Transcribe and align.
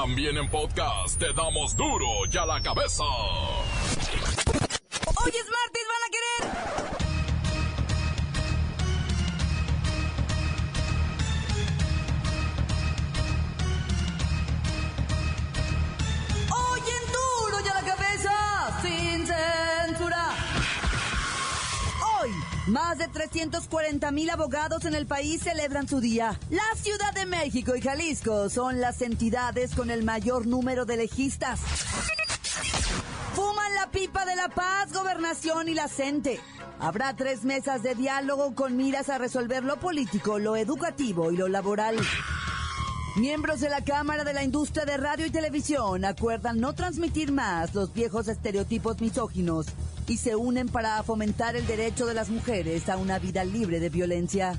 También 0.00 0.38
en 0.38 0.48
podcast 0.48 1.18
te 1.18 1.32
damos 1.32 1.76
duro 1.76 2.06
y 2.32 2.38
a 2.38 2.46
la 2.46 2.62
cabeza. 2.62 3.02
Hoy 3.02 3.72
es 5.34 5.46
martes, 5.50 5.77
más 22.68 22.98
de 22.98 23.08
340 23.08 24.10
mil 24.12 24.30
abogados 24.30 24.84
en 24.84 24.94
el 24.94 25.06
país 25.06 25.42
celebran 25.42 25.88
su 25.88 26.00
día. 26.00 26.38
La 26.50 26.62
Ciudad 26.76 27.12
de 27.14 27.26
México 27.26 27.74
y 27.74 27.80
Jalisco 27.80 28.50
son 28.50 28.80
las 28.80 29.00
entidades 29.02 29.74
con 29.74 29.90
el 29.90 30.04
mayor 30.04 30.46
número 30.46 30.84
de 30.84 30.98
legistas. 30.98 31.60
Fuman 33.34 33.74
la 33.74 33.90
pipa 33.90 34.24
de 34.26 34.36
la 34.36 34.48
paz, 34.48 34.92
gobernación 34.92 35.68
y 35.68 35.74
la 35.74 35.88
CENTE. 35.88 36.40
Habrá 36.78 37.16
tres 37.16 37.44
mesas 37.44 37.82
de 37.82 37.94
diálogo 37.94 38.54
con 38.54 38.76
miras 38.76 39.08
a 39.08 39.18
resolver 39.18 39.64
lo 39.64 39.78
político, 39.80 40.38
lo 40.38 40.54
educativo 40.56 41.32
y 41.32 41.36
lo 41.36 41.48
laboral. 41.48 41.96
Miembros 43.16 43.60
de 43.60 43.70
la 43.70 43.82
Cámara 43.82 44.24
de 44.24 44.34
la 44.34 44.44
Industria 44.44 44.84
de 44.84 44.96
Radio 44.96 45.26
y 45.26 45.30
Televisión 45.30 46.04
acuerdan 46.04 46.60
no 46.60 46.74
transmitir 46.74 47.32
más 47.32 47.74
los 47.74 47.92
viejos 47.92 48.28
estereotipos 48.28 49.00
misóginos 49.00 49.66
y 50.08 50.16
se 50.16 50.34
unen 50.34 50.68
para 50.68 51.02
fomentar 51.02 51.54
el 51.54 51.66
derecho 51.66 52.06
de 52.06 52.14
las 52.14 52.30
mujeres 52.30 52.88
a 52.88 52.96
una 52.96 53.18
vida 53.18 53.44
libre 53.44 53.78
de 53.78 53.90
violencia. 53.90 54.58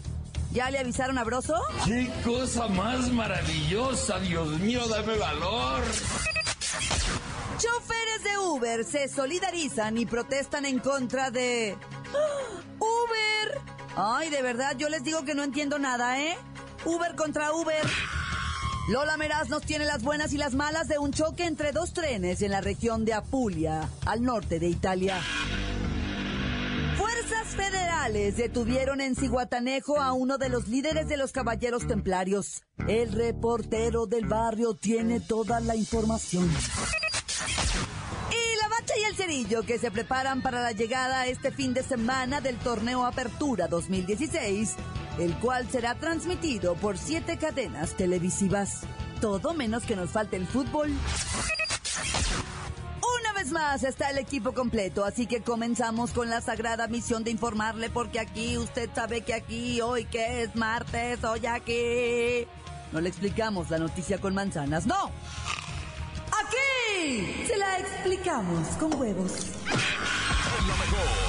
¿Ya 0.52 0.72
le 0.72 0.80
avisaron 0.80 1.17
a 1.17 1.23
Broso? 1.23 1.55
¡Qué 1.85 2.09
cosa 2.23 2.67
más 2.67 3.12
maravillosa! 3.12 4.20
Dios 4.20 4.59
mío, 4.59 4.88
dame 4.88 5.17
valor. 5.17 5.84
Choferes 7.58 8.23
de 8.23 8.38
Uber 8.38 8.83
se 8.86 9.09
solidarizan 9.09 9.97
y 9.97 10.05
protestan 10.05 10.66
en 10.66 10.80
contra 10.80 11.30
de... 11.30 11.75
¡Uber! 12.80 13.61
Ay, 13.95 14.30
de 14.30 14.42
verdad, 14.42 14.75
yo 14.77 14.89
les 14.89 15.03
digo 15.03 15.25
que 15.25 15.36
no 15.36 15.44
entiendo 15.44 15.77
nada, 15.77 16.22
¿eh? 16.22 16.38
Uber 16.86 17.16
contra 17.16 17.53
Uber. 17.53 17.86
Lola 18.90 19.18
Meraz 19.18 19.50
nos 19.50 19.62
tiene 19.62 19.86
las 19.86 20.02
buenas 20.02 20.34
y 20.34 20.38
las 20.40 20.56
malas 20.56 20.88
de 20.88 20.98
un 20.98 21.14
choque 21.14 21.45
entre 21.45 21.72
dos 21.72 21.94
trenes 21.94 22.42
en 22.42 22.50
la 22.50 22.59
región 22.59 23.06
de 23.06 23.14
Apulia, 23.14 23.88
al 24.08 24.23
norte 24.23 24.59
de 24.59 24.68
Italia. 24.68 25.22
Fuerzas 26.98 27.50
federales 27.56 28.36
detuvieron 28.36 29.00
en 29.00 29.16
Ciguatanejo 29.16 30.02
a 30.02 30.14
uno 30.14 30.40
de 30.40 30.50
los 30.50 30.67
líderes 30.67 31.08
de 31.08 31.17
los 31.17 31.32
caballeros 31.32 31.88
templarios. 31.88 32.64
El 32.88 33.12
reportero 33.12 34.08
del 34.08 34.26
barrio 34.26 34.73
tiene 34.73 35.20
toda 35.20 35.60
la 35.60 35.76
información. 35.76 36.50
Y 38.32 38.60
la 38.60 38.70
bacha 38.70 38.94
y 39.00 39.04
el 39.04 39.16
cerillo 39.16 39.62
que 39.62 39.78
se 39.78 39.92
preparan 39.92 40.42
para 40.42 40.64
la 40.64 40.72
llegada 40.72 41.28
este 41.28 41.52
fin 41.52 41.76
de 41.76 41.84
semana 41.84 42.42
del 42.42 42.58
torneo 42.58 43.06
Apertura 43.06 43.67
2016, 43.67 44.78
el 45.20 45.36
cual 45.36 45.70
será 45.70 45.95
transmitido 45.95 46.75
por 46.75 46.98
siete 46.98 47.38
cadenas 47.38 47.95
televisivas. 47.95 48.81
Todo 49.20 49.53
menos 49.53 49.84
que 49.84 49.95
nos 49.95 50.11
falte 50.11 50.38
el 50.38 50.48
fútbol. 50.48 50.89
Una 53.20 53.34
vez 53.34 53.52
más 53.52 53.84
está 53.84 54.09
el 54.11 54.17
equipo 54.17 54.53
completo, 54.53 55.03
así 55.03 55.28
que 55.28 55.42
comenzamos 55.42 56.11
con 56.11 56.30
la 56.30 56.39
sagrada 56.39 56.88
misión 56.88 57.23
de 57.23 57.31
informarle 57.31 57.89
porque 57.89 58.20
aquí 58.20 58.58
usted 58.58 58.89
sabe 58.95 59.22
que 59.22 59.34
aquí 59.34 59.81
hoy 59.81 60.06
que 60.06 60.44
es 60.44 60.56
martes, 60.56 61.23
hoy 61.23 61.45
aquí. 61.45 62.48
No 62.94 63.02
le 63.02 63.09
explicamos 63.09 63.70
la 63.70 63.78
noticia 63.78 64.20
con 64.20 64.33
manzanas, 64.33 64.86
no. 64.86 65.11
Aquí 66.31 67.45
se 67.45 67.58
la 67.58 67.80
explicamos 67.80 68.67
con 68.80 68.94
huevos. 68.95 69.31
Mejor, 70.66 71.28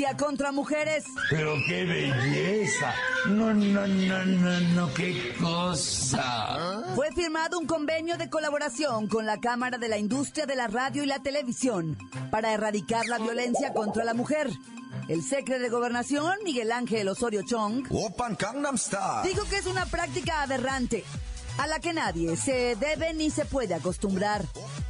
Violencia 0.00 0.16
contra 0.16 0.50
mujeres. 0.50 1.04
Pero 1.28 1.56
qué 1.68 1.84
belleza. 1.84 2.94
No, 3.28 3.52
no, 3.52 3.86
no, 3.86 4.24
no, 4.24 4.60
no, 4.60 4.94
qué 4.94 5.34
cosa. 5.38 6.82
Fue 6.94 7.12
firmado 7.12 7.58
un 7.58 7.66
convenio 7.66 8.16
de 8.16 8.30
colaboración 8.30 9.08
con 9.08 9.26
la 9.26 9.40
Cámara 9.40 9.76
de 9.76 9.88
la 9.88 9.98
Industria 9.98 10.46
de 10.46 10.56
la 10.56 10.68
Radio 10.68 11.04
y 11.04 11.06
la 11.06 11.18
Televisión 11.18 11.98
para 12.30 12.54
erradicar 12.54 13.06
la 13.08 13.18
violencia 13.18 13.74
contra 13.74 14.04
la 14.04 14.14
mujer. 14.14 14.48
El 15.08 15.22
secretario 15.22 15.64
de 15.64 15.68
Gobernación, 15.68 16.38
Miguel 16.44 16.72
Ángel 16.72 17.06
Osorio 17.08 17.42
Chong, 17.42 17.86
Open 17.90 18.38
Gangnam 18.38 18.78
Style. 18.78 19.28
dijo 19.28 19.44
que 19.50 19.58
es 19.58 19.66
una 19.66 19.84
práctica 19.84 20.42
aberrante 20.42 21.04
a 21.60 21.66
la 21.66 21.78
que 21.78 21.92
nadie 21.92 22.38
se 22.38 22.74
debe 22.76 23.12
ni 23.12 23.30
se 23.30 23.44
puede 23.44 23.74
acostumbrar. 23.74 24.42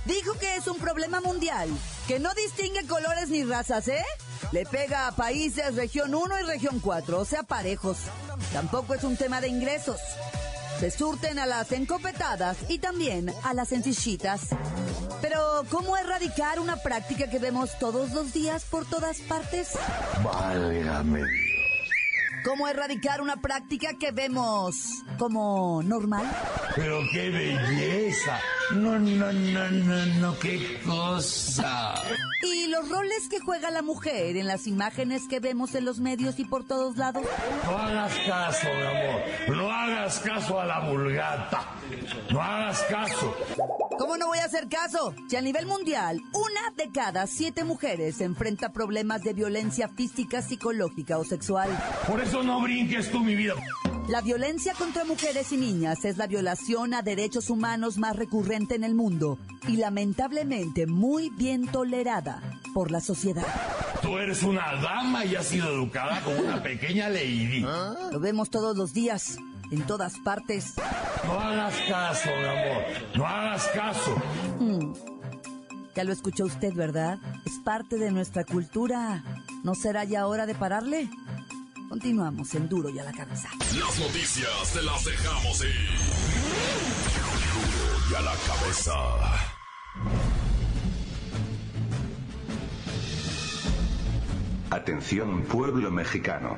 Dijo 0.05 0.35
que 0.35 0.55
es 0.55 0.69
un 0.69 0.79
problema 0.79 1.21
mundial, 1.21 1.69
que 2.07 2.21
no 2.21 2.33
distingue 2.35 2.87
colores 2.87 3.29
ni 3.29 3.43
razas, 3.43 3.89
¿eh? 3.89 4.05
Le 4.53 4.65
pega 4.67 5.09
a 5.09 5.17
países 5.17 5.75
región 5.75 6.15
1 6.15 6.41
y 6.41 6.43
región 6.45 6.79
4, 6.79 7.19
o 7.19 7.25
sea, 7.25 7.43
parejos. 7.43 7.99
Tampoco 8.53 8.95
es 8.95 9.03
un 9.03 9.17
tema 9.17 9.41
de 9.41 9.49
ingresos. 9.49 9.99
Se 10.79 10.93
surten 10.93 11.41
a 11.41 11.47
las 11.47 11.73
encopetadas 11.73 12.57
y 12.69 12.79
también 12.79 13.35
a 13.43 13.53
las 13.53 13.71
sencillitas. 13.71 14.43
Pero, 15.21 15.65
¿cómo 15.71 15.97
erradicar 15.97 16.61
una 16.61 16.77
práctica 16.77 17.29
que 17.29 17.41
vemos 17.41 17.77
todos 17.81 18.13
los 18.13 18.33
días 18.33 18.63
por 18.65 18.89
todas 18.89 19.19
partes? 19.23 19.71
Válgame 20.23 21.50
¿Cómo 22.45 22.69
erradicar 22.69 23.21
una 23.21 23.37
práctica 23.37 23.95
que 23.99 24.13
vemos 24.13 25.03
como 25.19 25.83
normal? 25.83 26.25
Pero 26.75 27.01
qué 27.13 27.31
belleza. 27.31 28.39
No, 28.75 28.99
no, 28.99 29.33
no, 29.33 29.71
no, 29.71 30.07
no, 30.07 30.39
qué 30.39 30.81
cosa. 30.85 31.95
¿Y 32.43 32.69
los 32.69 32.89
roles 32.89 33.29
que 33.29 33.41
juega 33.41 33.71
la 33.71 33.83
mujer 33.83 34.37
en 34.37 34.47
las 34.47 34.67
imágenes 34.67 35.29
que 35.29 35.41
vemos 35.41 35.75
en 35.75 35.85
los 35.85 36.01
medios 36.01 36.39
y 36.39 36.45
por 36.45 36.65
todos 36.65 36.97
lados? 36.97 37.25
No 37.65 37.77
hagas 37.77 38.13
caso, 38.27 38.69
mi 38.69 38.83
amor. 38.83 39.57
No 39.57 39.71
hagas 39.71 40.21
caso 40.21 40.61
a 40.61 40.65
la 40.65 40.81
vulgata. 40.81 41.63
No 42.31 42.41
hagas 42.41 42.81
caso. 42.85 43.37
¿Cómo 44.01 44.17
no 44.17 44.29
voy 44.29 44.39
a 44.39 44.47
hacer 44.47 44.67
caso? 44.71 45.15
Si 45.29 45.37
a 45.37 45.43
nivel 45.43 45.67
mundial, 45.67 46.23
una 46.33 46.75
de 46.75 46.91
cada 46.91 47.27
siete 47.27 47.65
mujeres 47.65 48.23
enfrenta 48.23 48.73
problemas 48.73 49.23
de 49.23 49.35
violencia 49.35 49.89
física, 49.89 50.41
psicológica 50.41 51.19
o 51.19 51.25
sexual. 51.25 51.69
Por 52.09 52.23
eso 52.23 52.43
no 52.43 52.63
brinques 52.63 53.11
tú 53.11 53.21
mi 53.21 53.35
vida. 53.35 53.57
La 54.09 54.23
violencia 54.23 54.73
contra 54.73 55.05
mujeres 55.05 55.53
y 55.53 55.59
niñas 55.59 56.03
es 56.07 56.17
la 56.17 56.27
violación 56.27 56.95
a 56.95 57.03
derechos 57.03 57.51
humanos 57.51 57.99
más 57.99 58.17
recurrente 58.17 58.75
en 58.75 58.85
el 58.85 58.95
mundo 58.95 59.37
y 59.69 59.77
lamentablemente 59.77 60.87
muy 60.87 61.29
bien 61.29 61.67
tolerada 61.67 62.41
por 62.73 62.91
la 62.91 63.01
sociedad. 63.01 63.45
Tú 64.01 64.17
eres 64.17 64.43
una 64.43 64.77
dama 64.81 65.27
y 65.27 65.37
has 65.37 65.45
sido 65.45 65.69
educada 65.69 66.23
como 66.23 66.41
una 66.41 66.63
pequeña 66.63 67.11
lady. 67.11 67.61
Lo 67.61 68.19
vemos 68.19 68.49
todos 68.49 68.79
los 68.79 68.95
días, 68.95 69.37
en 69.71 69.87
todas 69.87 70.19
partes. 70.19 70.75
No 71.25 71.39
hagas 71.39 71.75
caso, 71.89 72.29
mi 72.29 72.45
amor. 72.45 72.85
No 73.15 73.27
hagas 73.27 73.67
caso. 73.69 74.17
Ya 75.95 76.05
lo 76.05 76.13
escuchó 76.13 76.45
usted, 76.45 76.73
¿verdad? 76.75 77.19
Es 77.45 77.59
parte 77.65 77.99
de 77.99 78.11
nuestra 78.11 78.45
cultura. 78.45 79.23
¿No 79.65 79.75
será 79.75 80.05
ya 80.05 80.27
hora 80.27 80.47
de 80.47 80.55
pararle? 80.55 81.11
Continuamos 81.89 82.55
en 82.55 82.69
Duro 82.69 82.89
y 82.89 82.99
a 82.99 83.05
la 83.05 83.13
cabeza. 83.13 83.49
Las 83.79 83.99
noticias 83.99 84.73
te 84.73 84.83
las 84.83 85.05
dejamos 85.05 85.65
ir. 85.65 85.91
Duro 87.53 87.99
y 88.11 88.15
a 88.15 88.21
la 88.21 88.35
cabeza. 88.47 88.95
Atención 94.71 95.43
pueblo 95.43 95.91
mexicano. 95.91 96.57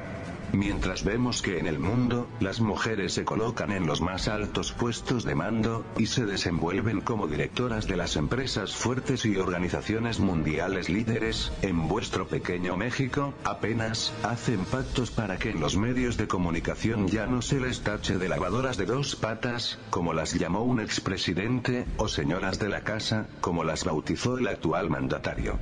Mientras 0.53 1.03
vemos 1.03 1.41
que 1.41 1.59
en 1.59 1.67
el 1.67 1.79
mundo, 1.79 2.29
las 2.39 2.61
mujeres 2.61 3.15
se 3.15 3.25
colocan 3.25 3.73
en 3.73 3.87
los 3.87 4.03
más 4.03 4.29
altos 4.29 4.73
puestos 4.73 5.25
de 5.25 5.35
mando, 5.35 5.85
y 5.97 6.07
se 6.07 6.27
desenvuelven 6.27 7.01
como 7.01 7.27
directoras 7.27 7.87
de 7.87 7.97
las 7.97 8.17
empresas 8.17 8.75
fuertes 8.75 9.25
y 9.25 9.37
organizaciones 9.37 10.21
mundiales 10.21 10.91
líderes, 10.91 11.53
en 11.63 11.89
vuestro 11.89 12.27
pequeño 12.27 12.77
México, 12.77 13.33
apenas, 13.45 14.13
hacen 14.23 14.65
pactos 14.67 15.11
para 15.11 15.39
que 15.39 15.51
en 15.51 15.61
los 15.61 15.77
medios 15.77 16.19
de 16.19 16.29
comunicación 16.29 17.09
ya 17.09 17.27
no 17.27 17.41
se 17.41 17.59
les 17.59 17.81
tache 17.81 18.19
de 18.19 18.29
lavadoras 18.29 18.77
de 18.77 18.85
dos 18.85 19.17
patas, 19.17 19.79
como 19.89 20.13
las 20.13 20.35
llamó 20.35 20.63
un 20.65 20.81
expresidente, 20.81 21.87
o 21.97 22.09
señoras 22.09 22.59
de 22.59 22.69
la 22.69 22.83
casa, 22.83 23.27
como 23.41 23.65
las 23.65 23.85
bautizó 23.85 24.37
el 24.37 24.49
actual 24.49 24.91
mandatario. 24.91 25.59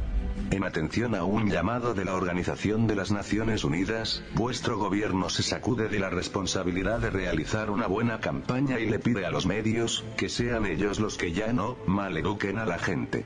En 0.51 0.65
atención 0.65 1.15
a 1.15 1.23
un 1.23 1.49
llamado 1.49 1.95
de 1.95 2.05
la 2.05 2.17
Organización 2.17 2.89
de 2.89 2.97
las 2.97 3.13
Naciones 3.13 3.63
Unidas, 3.63 4.25
vuestro 4.35 4.79
gobierno 4.79 5.31
se 5.31 5.45
sacude 5.45 5.89
de 5.89 6.01
la 6.01 6.11
responsabilidad 6.11 6.99
de 6.99 7.11
realizar 7.11 7.71
una 7.71 7.87
buena 7.87 8.19
campaña 8.19 8.81
y 8.81 8.91
le 8.91 8.99
pide 8.99 9.25
a 9.25 9.31
los 9.31 9.47
medios, 9.47 10.05
que 10.17 10.29
sean 10.29 10.67
ellos 10.67 10.99
los 10.99 11.17
que 11.17 11.31
ya 11.31 11.53
no 11.53 11.77
maleduquen 11.87 12.59
a 12.59 12.67
la 12.67 12.81
gente. 12.81 13.25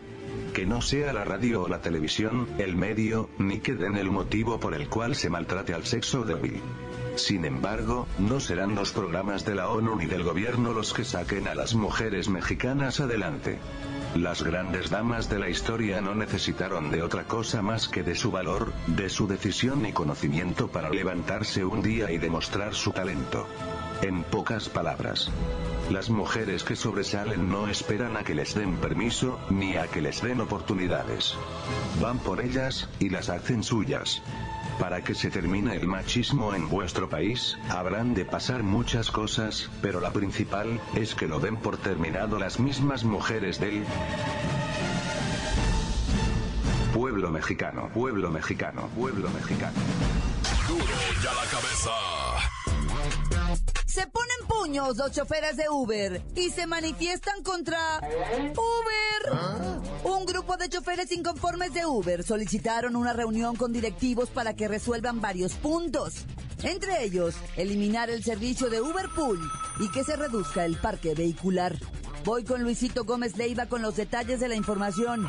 Que 0.52 0.66
no 0.66 0.82
sea 0.82 1.14
la 1.14 1.24
radio 1.24 1.62
o 1.62 1.68
la 1.68 1.80
televisión, 1.80 2.46
el 2.58 2.76
medio, 2.76 3.30
ni 3.38 3.60
que 3.60 3.72
den 3.72 3.96
el 3.96 4.10
motivo 4.10 4.60
por 4.60 4.74
el 4.74 4.90
cual 4.90 5.16
se 5.16 5.30
maltrate 5.30 5.72
al 5.72 5.86
sexo 5.86 6.24
débil. 6.24 6.60
Sin 7.16 7.46
embargo, 7.46 8.06
no 8.18 8.38
serán 8.38 8.74
los 8.74 8.92
programas 8.92 9.46
de 9.46 9.54
la 9.54 9.70
ONU 9.70 9.96
ni 9.96 10.04
del 10.04 10.24
gobierno 10.24 10.74
los 10.74 10.92
que 10.92 11.04
saquen 11.04 11.48
a 11.48 11.54
las 11.54 11.74
mujeres 11.74 12.28
mexicanas 12.28 13.00
adelante. 13.00 13.58
Las 14.14 14.44
grandes 14.44 14.90
damas 14.90 15.28
de 15.28 15.40
la 15.40 15.48
historia 15.48 16.00
no 16.00 16.14
necesitaron 16.14 16.92
de 16.92 17.02
otra 17.02 17.24
cosa 17.24 17.62
más 17.62 17.88
que 17.88 18.04
de 18.04 18.14
su 18.14 18.30
valor, 18.30 18.72
de 18.86 19.08
su 19.08 19.26
decisión 19.26 19.84
y 19.86 19.92
conocimiento 19.92 20.68
para 20.68 20.88
levantarse 20.88 21.64
un 21.64 21.82
día 21.82 22.12
y 22.12 22.18
demostrar 22.18 22.74
su 22.74 22.92
talento. 22.92 23.48
En 24.02 24.22
pocas 24.22 24.68
palabras, 24.68 25.32
las 25.90 26.10
mujeres 26.10 26.62
que 26.62 26.76
sobresalen 26.76 27.50
no 27.50 27.66
esperan 27.66 28.16
a 28.16 28.22
que 28.22 28.36
les 28.36 28.54
den 28.54 28.76
permiso, 28.76 29.40
ni 29.50 29.76
a 29.76 29.88
que 29.88 30.00
les 30.00 30.22
den 30.22 30.40
oportunidades. 30.40 31.34
Van 32.00 32.20
por 32.20 32.40
ellas, 32.40 32.88
y 33.00 33.10
las 33.10 33.28
hacen 33.28 33.64
suyas. 33.64 34.22
Para 34.78 35.02
que 35.02 35.14
se 35.14 35.30
termine 35.30 35.76
el 35.76 35.86
machismo 35.86 36.54
en 36.54 36.68
vuestro 36.68 37.08
país, 37.08 37.56
habrán 37.70 38.14
de 38.14 38.24
pasar 38.24 38.62
muchas 38.62 39.10
cosas, 39.10 39.70
pero 39.80 40.00
la 40.00 40.12
principal, 40.12 40.80
es 40.94 41.14
que 41.14 41.28
lo 41.28 41.38
den 41.38 41.56
por 41.56 41.76
terminado 41.76 42.38
las 42.38 42.58
mismas 42.58 43.04
mujeres 43.04 43.60
del 43.60 43.84
pueblo 46.92 47.30
mexicano, 47.30 47.88
pueblo 47.94 48.30
mexicano, 48.30 48.88
pueblo 48.96 49.30
mexicano. 49.30 49.78
Duro 50.68 50.84
ya 51.22 51.32
la 51.34 51.44
cabeza. 51.50 51.90
Se 53.86 54.06
ponen 54.08 54.48
puños 54.48 54.96
los 54.96 55.12
choferes 55.12 55.56
de 55.56 55.68
Uber 55.70 56.20
y 56.34 56.50
se 56.50 56.66
manifiestan 56.66 57.42
contra 57.44 58.00
Uber. 58.00 59.14
Grupo 59.30 59.53
de 60.64 60.70
choferes 60.70 61.12
inconformes 61.12 61.74
de 61.74 61.84
Uber 61.84 62.22
solicitaron 62.22 62.96
una 62.96 63.12
reunión 63.12 63.54
con 63.54 63.70
directivos 63.70 64.30
para 64.30 64.54
que 64.54 64.66
resuelvan 64.66 65.20
varios 65.20 65.52
puntos. 65.56 66.24
Entre 66.62 67.04
ellos, 67.04 67.34
eliminar 67.56 68.08
el 68.08 68.24
servicio 68.24 68.70
de 68.70 68.80
Uber 68.80 69.10
Pool 69.14 69.38
y 69.78 69.90
que 69.90 70.04
se 70.04 70.16
reduzca 70.16 70.64
el 70.64 70.78
parque 70.78 71.14
vehicular. 71.14 71.76
Voy 72.24 72.44
con 72.44 72.62
Luisito 72.62 73.04
Gómez 73.04 73.36
Leiva 73.36 73.66
con 73.66 73.82
los 73.82 73.96
detalles 73.96 74.40
de 74.40 74.48
la 74.48 74.54
información. 74.54 75.28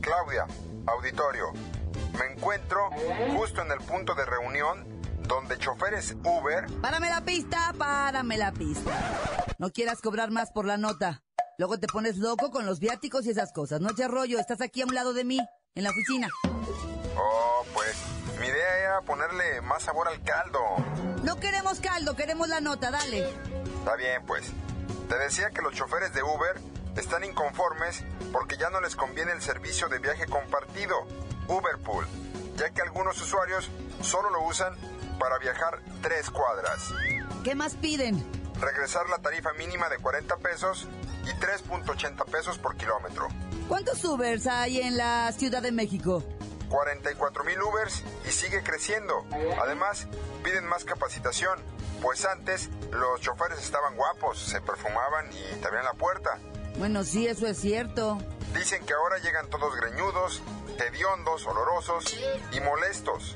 Claudia, 0.00 0.46
auditorio. 0.86 1.52
Me 2.16 2.32
encuentro 2.34 2.90
justo 3.36 3.60
en 3.60 3.72
el 3.72 3.78
punto 3.78 4.14
de 4.14 4.24
reunión 4.24 4.86
donde 5.26 5.58
choferes 5.58 6.14
Uber 6.22 6.66
Párame 6.80 7.08
la 7.08 7.22
pista, 7.22 7.74
párame 7.76 8.36
la 8.36 8.52
pista. 8.52 8.92
No 9.58 9.70
quieras 9.70 10.00
cobrar 10.00 10.30
más 10.30 10.52
por 10.52 10.64
la 10.64 10.76
nota. 10.76 11.24
Luego 11.56 11.78
te 11.78 11.86
pones 11.86 12.16
loco 12.16 12.50
con 12.50 12.66
los 12.66 12.80
viáticos 12.80 13.26
y 13.26 13.30
esas 13.30 13.52
cosas. 13.52 13.80
No 13.80 13.90
eches 13.90 14.08
rollo, 14.08 14.40
estás 14.40 14.60
aquí 14.60 14.82
a 14.82 14.86
un 14.86 14.94
lado 14.94 15.12
de 15.12 15.24
mí, 15.24 15.38
en 15.74 15.84
la 15.84 15.90
oficina. 15.90 16.28
Oh, 17.16 17.64
pues 17.72 17.94
mi 18.40 18.46
idea 18.46 18.78
era 18.78 19.00
ponerle 19.02 19.60
más 19.60 19.84
sabor 19.84 20.08
al 20.08 20.20
caldo. 20.22 20.58
No 21.22 21.38
queremos 21.38 21.78
caldo, 21.78 22.16
queremos 22.16 22.48
la 22.48 22.60
nota, 22.60 22.90
dale. 22.90 23.28
Está 23.78 23.94
bien, 23.94 24.26
pues. 24.26 24.52
Te 25.08 25.16
decía 25.16 25.50
que 25.50 25.62
los 25.62 25.74
choferes 25.74 26.12
de 26.12 26.22
Uber 26.24 26.60
están 26.96 27.22
inconformes 27.22 28.02
porque 28.32 28.56
ya 28.56 28.70
no 28.70 28.80
les 28.80 28.96
conviene 28.96 29.30
el 29.30 29.40
servicio 29.40 29.88
de 29.88 30.00
viaje 30.00 30.26
compartido, 30.26 31.06
Uberpool, 31.46 32.06
ya 32.56 32.70
que 32.70 32.82
algunos 32.82 33.20
usuarios 33.20 33.70
solo 34.02 34.30
lo 34.30 34.42
usan 34.42 34.74
para 35.20 35.38
viajar 35.38 35.80
tres 36.02 36.30
cuadras. 36.30 36.92
¿Qué 37.44 37.54
más 37.54 37.74
piden? 37.74 38.24
Regresar 38.60 39.08
la 39.08 39.18
tarifa 39.18 39.52
mínima 39.52 39.88
de 39.88 39.98
40 39.98 40.36
pesos 40.38 40.88
y 41.24 41.30
3.80 41.30 42.24
pesos 42.26 42.58
por 42.58 42.76
kilómetro. 42.76 43.28
¿Cuántos 43.68 44.04
Ubers 44.04 44.46
hay 44.46 44.80
en 44.80 44.96
la 44.96 45.32
Ciudad 45.32 45.62
de 45.62 45.72
México? 45.72 46.22
44 46.68 47.44
mil 47.44 47.60
Ubers 47.62 48.02
y 48.26 48.30
sigue 48.30 48.62
creciendo. 48.62 49.24
Además, 49.62 50.08
piden 50.42 50.66
más 50.66 50.84
capacitación, 50.84 51.58
pues 52.02 52.24
antes 52.24 52.68
los 52.90 53.20
choferes 53.20 53.58
estaban 53.58 53.96
guapos, 53.96 54.38
se 54.38 54.60
perfumaban 54.60 55.26
y 55.32 55.56
te 55.60 55.66
abrían 55.66 55.84
la 55.84 55.94
puerta. 55.94 56.38
Bueno, 56.78 57.04
sí, 57.04 57.26
eso 57.26 57.46
es 57.46 57.58
cierto. 57.58 58.18
Dicen 58.54 58.84
que 58.84 58.92
ahora 58.94 59.18
llegan 59.18 59.48
todos 59.48 59.74
greñudos, 59.76 60.42
hediondos, 60.78 61.46
olorosos 61.46 62.16
y 62.52 62.60
molestos. 62.60 63.34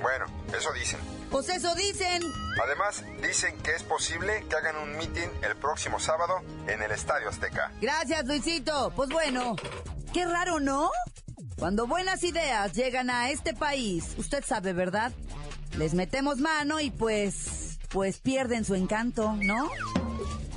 Bueno, 0.00 0.26
eso 0.56 0.72
dicen. 0.72 1.00
Pues 1.32 1.48
eso 1.48 1.74
dicen. 1.74 2.22
Además, 2.62 3.02
dicen 3.22 3.56
que 3.62 3.74
es 3.74 3.82
posible 3.82 4.44
que 4.48 4.54
hagan 4.54 4.76
un 4.76 4.96
meeting 4.98 5.28
el 5.42 5.56
próximo 5.56 5.98
sábado 5.98 6.34
en 6.68 6.82
el 6.82 6.90
Estadio 6.90 7.30
Azteca. 7.30 7.72
Gracias, 7.80 8.26
Luisito. 8.26 8.92
Pues 8.94 9.08
bueno, 9.08 9.56
qué 10.12 10.26
raro, 10.26 10.60
¿no? 10.60 10.90
Cuando 11.58 11.86
buenas 11.86 12.22
ideas 12.22 12.74
llegan 12.74 13.08
a 13.08 13.30
este 13.30 13.54
país, 13.54 14.14
usted 14.18 14.44
sabe, 14.44 14.74
¿verdad? 14.74 15.10
Les 15.78 15.94
metemos 15.94 16.36
mano 16.36 16.80
y 16.80 16.90
pues, 16.90 17.78
pues 17.88 18.18
pierden 18.18 18.66
su 18.66 18.74
encanto, 18.74 19.34
¿no? 19.40 19.70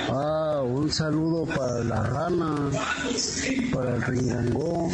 Ah, 0.08 0.62
un 0.64 0.88
saludo 0.92 1.46
para 1.46 1.82
la 1.82 2.02
rana, 2.04 2.70
para 3.72 3.96
el 3.96 4.02
ringangó 4.02 4.88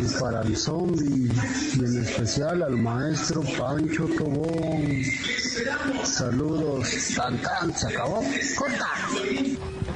y 0.00 0.20
para 0.20 0.42
el 0.42 0.56
zombie. 0.56 1.30
Y 1.76 1.84
en 1.84 2.02
especial 2.02 2.64
al 2.64 2.76
maestro 2.78 3.42
Pancho 3.56 4.08
Tobón. 4.18 5.04
Saludos. 6.02 6.88
Tan 7.14 7.40
tan, 7.40 7.76
se 7.76 7.86
acabó. 7.86 8.24
Corta. 8.56 8.88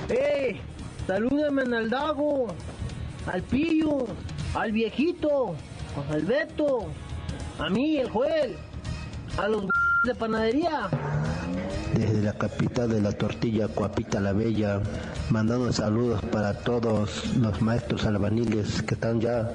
¡Eh! 0.08 0.60
Salúdame 1.06 1.62
el 1.62 1.88
Dago, 1.88 2.48
al 3.32 3.40
Pillo, 3.42 4.06
al 4.54 4.72
viejito, 4.72 5.54
al 6.10 6.22
Beto, 6.22 6.88
a 7.60 7.68
mí, 7.70 7.98
el 7.98 8.10
Joel, 8.10 8.56
a 9.38 9.46
los 9.46 9.66
de 10.04 10.14
panadería. 10.16 10.88
Desde 11.94 12.22
la 12.22 12.32
capital 12.32 12.88
de 12.88 13.00
la 13.00 13.12
tortilla, 13.12 13.68
Coapita 13.68 14.18
la 14.18 14.32
Bella, 14.32 14.80
mandando 15.30 15.72
saludos 15.72 16.22
para 16.24 16.54
todos 16.54 17.36
los 17.36 17.62
maestros 17.62 18.04
albaniles 18.04 18.82
que 18.82 18.94
están 18.94 19.20
ya 19.20 19.48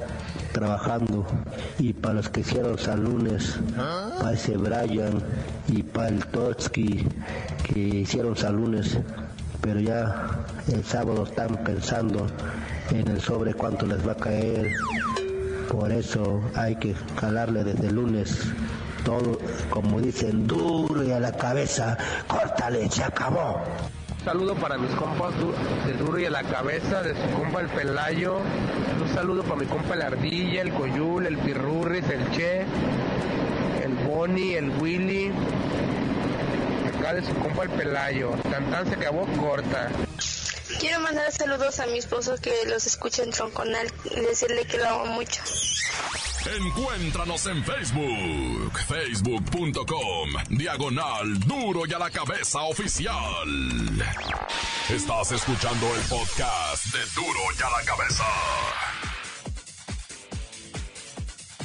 trabajando 0.53 1.27
y 1.79 1.91
para 1.91 2.13
los 2.15 2.29
que 2.29 2.39
hicieron 2.39 2.77
salunes, 2.77 3.60
para 4.20 4.34
ese 4.34 4.55
Brian 4.55 5.22
y 5.67 5.84
para 5.84 6.08
el 6.08 6.25
Totsky 6.27 7.05
que 7.65 7.79
hicieron 7.79 8.38
salunes 8.38 8.98
pero 9.62 9.80
ya 9.80 10.30
el 10.68 10.84
sábado 10.84 11.24
están 11.24 11.58
pensando 11.63 12.27
en 12.89 13.08
el 13.08 13.22
sobre 13.22 13.53
cuánto 13.53 13.86
les 13.86 14.06
va 14.06 14.13
a 14.13 14.18
caer. 14.18 14.72
Por 15.70 15.91
eso 15.91 16.41
hay 16.56 16.75
que 16.75 16.96
jalarle 17.20 17.63
desde 17.63 17.88
el 17.88 17.96
lunes 17.96 18.51
todo, 19.03 19.39
como 19.70 20.00
dicen, 20.00 20.48
duro 20.48 21.03
y 21.03 21.12
a 21.12 21.20
la 21.20 21.32
cabeza, 21.32 21.98
córtale, 22.27 22.89
se 22.89 23.03
acabó. 23.03 23.62
saludo 24.24 24.56
para 24.56 24.77
mis 24.77 24.91
compas 24.91 25.34
de 25.86 25.94
Duro 25.94 26.20
y 26.20 26.25
a 26.25 26.30
la 26.30 26.44
cabeza, 26.44 27.01
de 27.01 27.15
su 27.15 27.38
compa 27.38 27.62
el 27.62 27.68
Pelayo. 27.68 28.38
Un 29.01 29.15
saludo 29.15 29.44
para 29.44 29.56
mi 29.56 29.65
compa 29.65 29.96
el 29.96 30.01
Ardilla, 30.03 30.62
el 30.62 30.72
Coyul, 30.74 31.25
el 31.25 31.38
Pirurris, 31.39 32.08
el 32.10 32.30
Che, 32.32 32.60
el 33.84 33.94
Bonnie, 34.08 34.58
el 34.58 34.70
Willy. 34.80 35.32
De 37.12 37.22
su 37.25 37.34
compa 37.36 37.63
el 37.63 37.70
Pelayo. 37.72 38.32
Tantán 38.50 38.88
se 38.88 38.96
acabó 38.96 39.25
corta. 39.38 39.91
Quiero 40.80 41.01
mandar 41.01 41.30
saludos 41.34 41.77
a 41.82 41.86
mi 41.88 41.98
esposo 41.98 42.38
que 42.41 42.53
los 42.68 42.86
escucha 42.86 43.24
en 43.24 43.32
Tronconal 43.32 43.91
y 44.06 44.22
decirle 44.22 44.63
que 44.65 44.77
lo 44.77 44.88
amo 44.88 45.06
mucho. 45.08 45.41
Encuéntranos 46.46 47.46
en 47.48 47.63
Facebook, 47.65 48.80
facebook.com, 48.88 50.30
diagonal 50.51 51.39
duro 51.41 51.84
y 51.86 51.94
a 51.94 52.00
la 52.00 52.10
cabeza 52.10 52.62
oficial. 52.62 53.13
Estás 54.89 55.34
escuchando 55.34 55.94
el 55.94 56.01
podcast 56.03 56.86
de 56.86 57.00
duro 57.13 57.39
y 57.60 57.62
a 57.62 57.70
la 57.77 57.86
cabeza. 57.86 58.24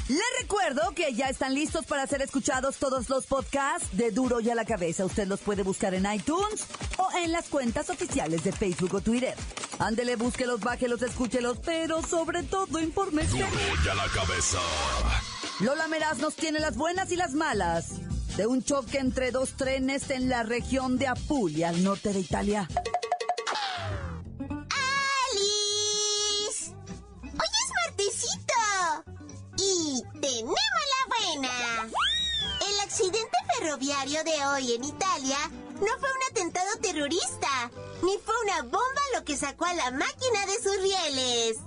Les 0.09 0.23
recuerdo 0.41 0.93
que 0.95 1.13
ya 1.15 1.29
están 1.29 1.53
listos 1.55 1.85
para 1.85 2.07
ser 2.07 2.23
escuchados 2.23 2.77
todos 2.77 3.09
los 3.09 3.27
podcasts 3.27 3.89
de 3.91 4.13
Duro 4.13 4.39
y 4.39 4.49
a 4.51 4.55
la 4.55 4.65
cabeza. 4.65 5.05
Usted 5.05 5.27
los 5.27 5.41
puede 5.41 5.65
buscar 5.65 5.95
en 5.95 6.07
iTunes 6.13 6.65
o 6.97 7.09
en 7.19 7.33
las 7.33 7.49
cuentas 7.49 7.91
oficiales 7.91 8.45
de 8.45 8.53
Facebook 8.53 8.95
o 8.95 9.01
Twitter. 9.01 9.35
Ándele, 9.81 10.15
búsquelos, 10.15 10.61
bájelos, 10.61 11.03
escúchelos, 11.03 11.59
pero 11.65 12.03
sobre 12.03 12.45
todo 12.45 12.79
infórmese. 12.79 13.33
Duro 13.33 13.51
y 13.85 13.89
a 13.89 13.95
la 13.95 14.07
cabeza. 14.09 14.59
Lola 15.59 15.89
Meraz 15.89 16.19
nos 16.19 16.37
tiene 16.37 16.61
las 16.61 16.77
buenas 16.77 17.11
y 17.11 17.17
las 17.17 17.33
malas 17.33 17.95
de 18.37 18.47
un 18.47 18.63
choque 18.63 18.99
entre 18.99 19.33
dos 19.33 19.57
trenes 19.57 20.11
en 20.11 20.29
la 20.29 20.45
región 20.45 20.99
de 20.99 21.09
Apulia, 21.09 21.71
al 21.71 21.83
norte 21.83 22.13
de 22.13 22.21
Italia. 22.21 22.69
Hoy 34.57 34.73
en 34.73 34.85
Italia 34.85 35.37
no 35.75 35.99
fue 36.01 36.09
un 36.11 36.23
atentado 36.31 36.79
terrorista, 36.81 37.71
ni 38.03 38.17
fue 38.25 38.35
una 38.45 38.63
bomba 38.63 39.03
lo 39.15 39.23
que 39.23 39.37
sacó 39.37 39.67
a 39.67 39.75
la 39.75 39.91
máquina 39.91 40.47
de 40.47 40.63
sus 40.63 40.81
rieles. 40.81 41.59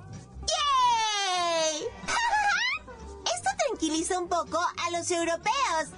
¡Yay! 0.42 1.84
Esto 3.36 3.50
tranquiliza 3.68 4.18
un 4.18 4.28
poco 4.28 4.58
a 4.58 4.90
los 4.90 5.12
europeos, 5.12 5.90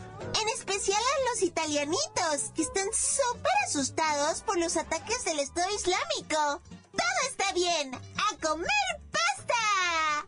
en 0.42 0.50
especial 0.50 1.00
a 1.00 1.30
los 1.30 1.42
italianitos, 1.44 2.52
que 2.54 2.64
están 2.64 2.90
súper 2.94 3.54
asustados 3.66 4.42
por 4.42 4.58
los 4.58 4.76
ataques 4.76 5.24
del 5.24 5.40
Estado 5.40 5.70
Islámico. 5.74 6.62
Todo 6.92 7.30
está 7.30 7.54
bien. 7.54 7.96
¡A 7.96 8.38
comer 8.46 8.68
pasta! 9.14 10.28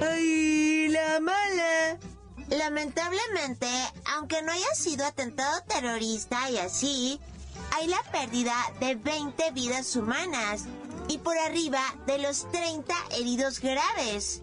¡Ay, 0.10 0.88
la 0.88 1.20
mala! 1.20 2.00
Lamentablemente, 2.50 3.68
aunque 4.14 4.42
no 4.42 4.52
haya 4.52 4.74
sido 4.74 5.04
atentado 5.04 5.62
terrorista 5.66 6.48
y 6.50 6.58
así, 6.58 7.20
hay 7.74 7.88
la 7.88 8.02
pérdida 8.12 8.54
de 8.78 8.94
20 8.94 9.50
vidas 9.50 9.96
humanas 9.96 10.64
y 11.08 11.18
por 11.18 11.36
arriba 11.38 11.82
de 12.06 12.18
los 12.18 12.50
30 12.52 12.94
heridos 13.18 13.60
graves. 13.60 14.42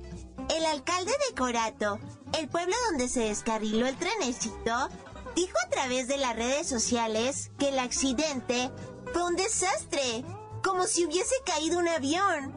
El 0.50 0.66
alcalde 0.66 1.14
de 1.30 1.36
Corato, 1.36 2.00
el 2.38 2.50
pueblo 2.50 2.76
donde 2.90 3.08
se 3.08 3.22
descarriló 3.22 3.88
el 3.88 3.96
trenecito, 3.96 4.90
dijo 5.36 5.58
a 5.66 5.70
través 5.70 6.08
de 6.08 6.18
las 6.18 6.36
redes 6.36 6.68
sociales 6.68 7.52
que 7.58 7.70
el 7.70 7.80
accidente 7.80 8.70
fue 9.14 9.24
un 9.24 9.36
desastre, 9.36 10.26
como 10.64 10.86
si 10.88 11.06
hubiese 11.06 11.36
caído 11.46 11.80
un 11.80 11.88
avión. 11.88 12.54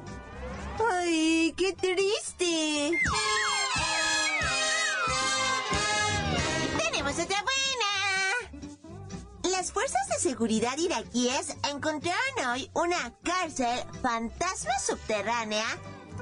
¡Ay, 0.91 1.55
qué 1.57 1.73
triste! 1.73 2.76
Seguridad 10.37 10.77
iraquíes 10.77 11.57
encontraron 11.73 12.51
hoy 12.53 12.71
una 12.75 13.11
cárcel 13.23 13.83
fantasma 14.03 14.79
subterránea 14.79 15.65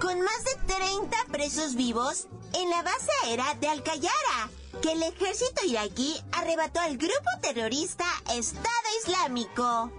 con 0.00 0.21
más 0.21 0.44
de 0.44 0.54
30 0.73 1.16
presos 1.33 1.75
vivos 1.75 2.28
en 2.52 2.71
la 2.71 2.83
base 2.85 3.11
aérea 3.25 3.54
de 3.54 3.66
Al-Qayara, 3.66 4.50
que 4.80 4.92
el 4.92 5.02
ejército 5.02 5.66
iraquí 5.66 6.14
arrebató 6.30 6.78
al 6.78 6.97
grupo 6.97 7.28
terrorista 7.42 8.04
Estado 8.33 8.88
Islámico. 9.02 9.90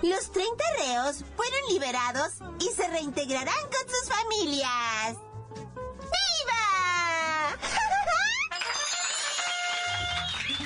Los 0.00 0.30
30 0.30 0.64
reos 0.78 1.24
fueron 1.34 1.68
liberados 1.68 2.34
y 2.60 2.66
se 2.72 2.86
reintegrarán 2.86 3.62
con 3.64 3.88
sus 3.90 4.08
familias. 4.08 5.16
¡Viva! 6.14 6.62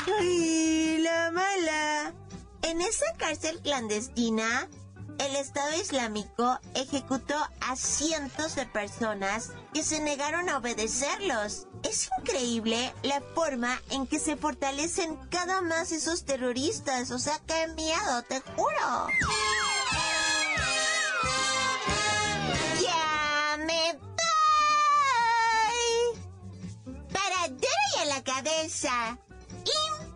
¡Ay, 0.19 0.99
la 0.99 1.31
mala! 1.31 2.20
En 2.63 2.81
esa 2.81 3.07
cárcel 3.17 3.61
clandestina, 3.63 4.69
el 5.19 5.37
Estado 5.37 5.77
Islámico 5.79 6.59
ejecutó 6.75 7.35
a 7.61 7.77
cientos 7.77 8.55
de 8.55 8.65
personas 8.67 9.51
que 9.75 9.83
se 9.83 10.01
negaron 10.01 10.49
a 10.49 10.57
obedecerlos. 10.57 11.67
Es 11.83 12.09
increíble 12.19 12.95
la 13.03 13.21
forma 13.35 13.81
en 13.91 14.07
que 14.07 14.19
se 14.19 14.37
fortalecen 14.37 15.17
cada 15.29 15.61
más 15.61 15.93
esos 15.93 16.25
terroristas. 16.25 17.11
O 17.11 17.19
sea, 17.19 17.39
qué 17.47 17.69
miedo, 17.75 18.23
te 18.29 18.41
juro. 18.41 19.09
¡Ya 22.83 23.57
me 23.59 23.93
voy! 23.93 24.21
Para 27.13 27.47
y 27.49 27.99
a 27.99 28.05
la 28.07 28.25
cabeza. 28.25 29.19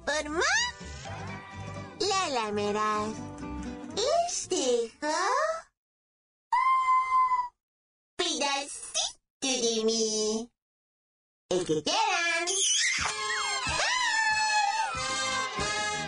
Informó 0.07 0.41
Meraz. 2.25 3.09
Les 3.97 4.49
dejo 4.49 5.13
pedacito 8.17 9.43
de 9.43 9.85
mí. 9.85 10.51
El 11.51 11.67
que 11.67 11.83
quieran. 11.83 12.49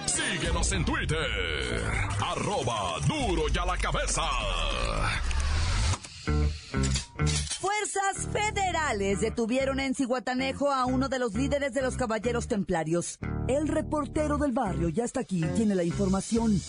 Síguenos 0.06 0.72
en 0.72 0.84
Twitter. 0.86 1.84
Arroba 2.22 2.98
duro 3.06 3.42
y 3.52 3.58
a 3.58 3.66
la 3.66 3.76
cabeza. 3.76 4.22
Fuerzas 7.66 8.28
federales 8.32 9.20
detuvieron 9.20 9.80
en 9.80 9.92
Cihuatanejo 9.92 10.70
a 10.70 10.84
uno 10.84 11.08
de 11.08 11.18
los 11.18 11.34
líderes 11.34 11.74
de 11.74 11.82
los 11.82 11.96
caballeros 11.96 12.46
templarios. 12.46 13.18
El 13.48 13.66
reportero 13.66 14.38
del 14.38 14.52
barrio 14.52 14.88
ya 14.88 15.02
está 15.02 15.18
aquí, 15.18 15.44
tiene 15.56 15.74
la 15.74 15.82
información. 15.82 16.60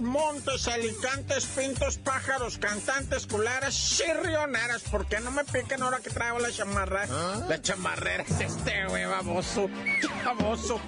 Montes, 0.00 0.46
montes, 0.46 0.68
alicantes, 0.68 1.46
pintos, 1.46 1.98
pájaros, 1.98 2.58
cantantes, 2.58 3.26
culares, 3.26 3.74
chirrioneras. 3.96 4.82
¿Por 4.82 5.06
qué 5.06 5.20
no 5.20 5.30
me 5.30 5.44
piquen 5.44 5.82
ahora 5.82 5.98
que 6.00 6.10
traigo 6.10 6.38
la 6.38 6.50
chamarra? 6.50 7.06
La 7.48 7.60
chamarrera 7.60 8.24
es 8.24 8.40
este, 8.40 8.86
güey, 8.86 9.04
baboso. 9.06 9.68
Baboso. 10.24 10.80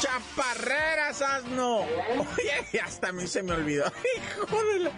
Chaparreras, 0.00 1.22
asno. 1.22 1.80
Oye, 1.80 2.80
hasta 2.80 3.08
a 3.08 3.12
mí 3.12 3.26
se 3.26 3.42
me 3.42 3.52
olvidó. 3.52 3.84
Hijo 4.46 4.64
de 4.64 4.78
la... 4.80 4.90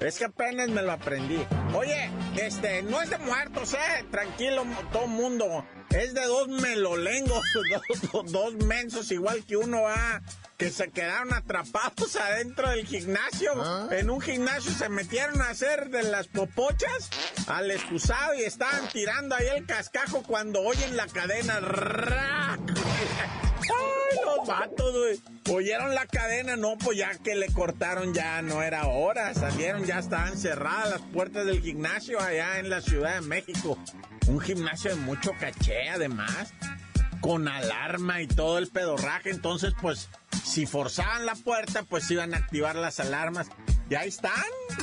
Es 0.00 0.18
que 0.18 0.24
apenas 0.24 0.68
me 0.68 0.82
lo 0.82 0.92
aprendí. 0.92 1.44
Oye, 1.74 2.10
este, 2.36 2.82
no 2.82 3.00
es 3.00 3.10
de 3.10 3.18
muertos, 3.18 3.74
eh. 3.74 4.04
Tranquilo, 4.10 4.64
todo 4.92 5.06
mundo. 5.06 5.64
Es 5.94 6.12
de 6.12 6.24
dos 6.24 6.48
melolengos, 6.48 7.44
dos, 8.12 8.32
dos, 8.32 8.54
mensos, 8.54 9.10
igual 9.12 9.44
que 9.44 9.56
uno, 9.56 9.86
ah 9.86 10.20
que 10.56 10.70
se 10.70 10.90
quedaron 10.90 11.32
atrapados 11.34 12.16
adentro 12.20 12.70
del 12.70 12.86
gimnasio. 12.86 13.52
En 13.90 14.10
un 14.10 14.20
gimnasio 14.20 14.72
se 14.72 14.88
metieron 14.88 15.40
a 15.42 15.50
hacer 15.50 15.90
de 15.90 16.04
las 16.04 16.28
popochas 16.28 17.10
al 17.46 17.70
excusado 17.70 18.34
y 18.34 18.42
estaban 18.42 18.88
tirando 18.88 19.34
ahí 19.34 19.46
el 19.56 19.66
cascajo 19.66 20.22
cuando 20.22 20.60
oyen 20.62 20.96
la 20.96 21.06
cadena. 21.06 21.60
¡Rac! 21.60 22.73
¡Ay, 24.34 24.38
los 24.38 24.48
los 24.48 24.48
vatos, 24.48 24.92
güey. 24.92 25.56
Oyeron 25.56 25.94
la 25.94 26.06
cadena, 26.06 26.56
no, 26.56 26.76
pues 26.78 26.98
ya 26.98 27.10
que 27.18 27.34
le 27.34 27.52
cortaron 27.52 28.14
ya 28.14 28.42
no 28.42 28.62
era 28.62 28.86
hora. 28.86 29.34
Salieron, 29.34 29.84
ya 29.84 29.98
estaban 29.98 30.36
cerradas 30.36 30.90
las 30.90 31.00
puertas 31.00 31.46
del 31.46 31.60
gimnasio 31.60 32.20
allá 32.20 32.58
en 32.58 32.70
la 32.70 32.80
Ciudad 32.80 33.14
de 33.14 33.26
México. 33.26 33.78
Un 34.26 34.40
gimnasio 34.40 34.90
de 34.90 34.96
mucho 34.96 35.32
caché, 35.38 35.88
además. 35.90 36.52
Con 37.20 37.48
alarma 37.48 38.20
y 38.20 38.26
todo 38.26 38.58
el 38.58 38.68
pedorraje. 38.68 39.30
Entonces, 39.30 39.72
pues, 39.80 40.08
si 40.44 40.66
forzaban 40.66 41.26
la 41.26 41.34
puerta, 41.34 41.82
pues 41.82 42.10
iban 42.10 42.34
a 42.34 42.38
activar 42.38 42.76
las 42.76 43.00
alarmas. 43.00 43.48
Y 43.90 43.94
ahí 43.94 44.08
están, 44.08 44.32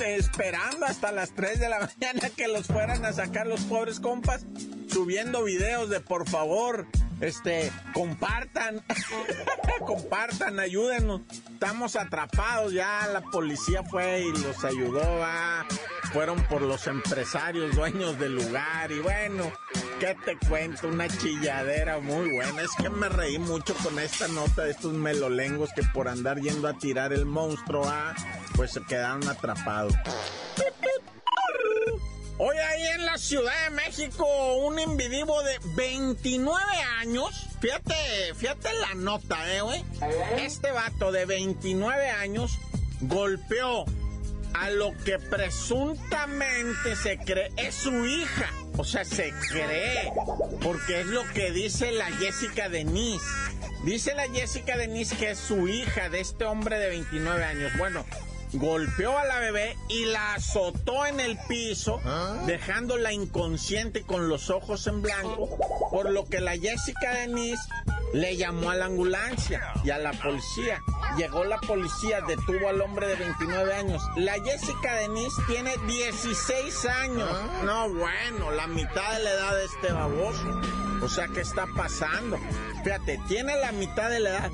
esperando 0.05 0.86
hasta 0.86 1.12
las 1.12 1.31
3 1.31 1.60
de 1.60 1.70
la 1.70 1.79
mañana 2.01 2.29
que 2.36 2.48
los 2.48 2.67
fueran 2.67 3.03
a 3.05 3.13
sacar 3.13 3.48
los 3.48 3.62
pobres 3.62 4.00
compas, 4.00 4.46
subiendo 4.88 5.43
videos 5.43 5.89
de 5.89 6.01
por 6.01 6.29
favor, 6.29 6.88
este, 7.20 7.72
compartan, 7.93 8.84
compartan, 9.86 10.60
ayúdenos. 10.60 11.22
Estamos 11.51 11.96
atrapados 11.96 12.74
ya, 12.74 13.08
la 13.08 13.22
policía 13.22 13.84
fue 13.84 14.22
y 14.22 14.31
los 14.31 14.63
ayudó, 14.63 15.03
fueron 16.12 16.43
por 16.43 16.62
los 16.62 16.88
empresarios 16.88 17.75
dueños 17.75 18.20
del 18.20 18.36
lugar 18.36 18.91
y 18.91 19.00
bueno, 19.00 19.51
¿qué 20.00 20.15
te 20.25 20.36
cuento? 20.48 20.88
Una 20.88 21.08
chilladera 21.08 22.00
muy 22.00 22.31
buena. 22.31 22.62
Es 22.62 22.72
que 22.81 22.89
me 22.89 23.08
reí 23.08 23.38
mucho 23.39 23.75
con 23.75 23.98
esta 24.00 24.27
nota 24.27 24.63
de 24.63 24.72
estos 24.72 24.93
melolengos 24.93 25.70
que 25.74 25.84
por 25.93 26.08
andar 26.08 26.39
yendo 26.39 26.67
a 26.67 26.74
tirar 26.74 27.13
el 27.13 27.25
monstruo, 27.25 27.84
ah, 27.86 28.13
pues 28.55 28.72
se 28.72 28.81
quedaron 28.84 29.27
atrapados. 29.27 29.93
Hoy 32.38 32.58
ahí 32.58 32.86
en 32.96 33.05
la 33.05 33.20
Ciudad 33.20 33.53
de 33.65 33.70
México, 33.70 34.25
un 34.55 34.79
individuo 34.79 35.43
de 35.43 35.60
29 35.75 36.63
años, 37.00 37.48
fíjate, 37.60 37.93
fíjate 38.36 38.74
la 38.74 38.96
nota, 38.96 39.38
eh, 39.55 39.62
güey. 39.62 39.84
Este 40.38 40.72
vato 40.72 41.12
de 41.12 41.25
29 41.25 42.10
años 42.10 42.58
golpeó 43.01 43.86
a 44.53 44.70
lo 44.72 44.91
que 45.05 45.20
presuntamente 45.20 46.96
se 46.96 47.17
cree 47.20 47.51
es 47.58 47.75
su 47.75 48.05
hija. 48.05 48.50
O 48.77 48.84
sea, 48.84 49.05
se 49.05 49.34
cree, 49.50 50.12
porque 50.62 51.01
es 51.01 51.08
lo 51.08 51.24
que 51.34 51.51
dice 51.51 51.91
la 51.91 52.05
Jessica 52.05 52.70
Denise. 52.70 53.25
Dice 53.86 54.15
la 54.15 54.27
Jessica 54.29 54.77
Denise 54.77 55.15
que 55.15 55.31
es 55.31 55.39
su 55.39 55.67
hija 55.67 56.10
de 56.10 56.22
este 56.22 56.46
hombre 56.46 56.79
de 56.79 56.89
29 56.89 57.43
años. 57.43 57.72
Bueno, 57.77 58.05
golpeó 58.53 59.17
a 59.17 59.25
la 59.25 59.39
bebé 59.39 59.77
y 59.88 60.05
la 60.05 60.34
azotó 60.34 61.05
en 61.05 61.20
el 61.20 61.38
piso, 61.48 62.00
dejándola 62.46 63.13
inconsciente 63.13 64.03
con 64.03 64.27
los 64.27 64.50
ojos 64.50 64.88
en 64.88 65.01
blanco, 65.01 65.50
por 65.89 66.12
lo 66.12 66.25
que 66.25 66.41
la 66.41 66.58
Jessica 66.58 67.13
Denise 67.13 67.62
le 68.13 68.36
llamó 68.36 68.72
a 68.72 68.75
la 68.75 68.86
ambulancia 68.86 69.74
y 69.84 69.89
a 69.89 69.98
la 69.98 70.12
policía. 70.12 70.81
Llegó 71.17 71.43
la 71.43 71.58
policía, 71.60 72.22
detuvo 72.27 72.70
al 72.70 72.81
hombre 72.81 73.08
de 73.08 73.15
29 73.15 73.74
años. 73.74 74.01
La 74.15 74.34
Jessica 74.34 74.96
Denise 74.96 75.41
tiene 75.48 75.75
16 75.88 76.86
años. 76.86 77.29
No, 77.63 77.89
bueno, 77.89 78.51
la 78.51 78.67
mitad 78.67 79.13
de 79.13 79.24
la 79.24 79.29
edad 79.31 79.55
de 79.55 79.65
este 79.65 79.91
baboso. 79.91 80.62
O 81.01 81.10
sea, 81.10 81.27
¿qué 81.27 81.41
está 81.41 81.65
pasando? 81.75 82.38
Fíjate, 82.84 83.20
tiene 83.27 83.55
la 83.58 83.72
mitad 83.72 84.10
de 84.10 84.20
la 84.20 84.29
edad 84.29 84.51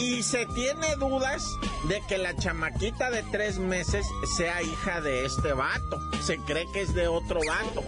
y 0.00 0.22
se 0.22 0.46
tiene 0.46 0.96
dudas 0.96 1.44
de 1.86 2.00
que 2.08 2.16
la 2.16 2.34
chamaquita 2.34 3.10
de 3.10 3.22
tres 3.24 3.58
meses 3.58 4.06
sea 4.36 4.62
hija 4.62 5.00
de 5.02 5.26
este 5.26 5.52
vato. 5.52 6.00
Se 6.22 6.38
cree 6.38 6.66
que 6.72 6.80
es 6.80 6.94
de 6.94 7.06
otro 7.06 7.40
vato. 7.46 7.84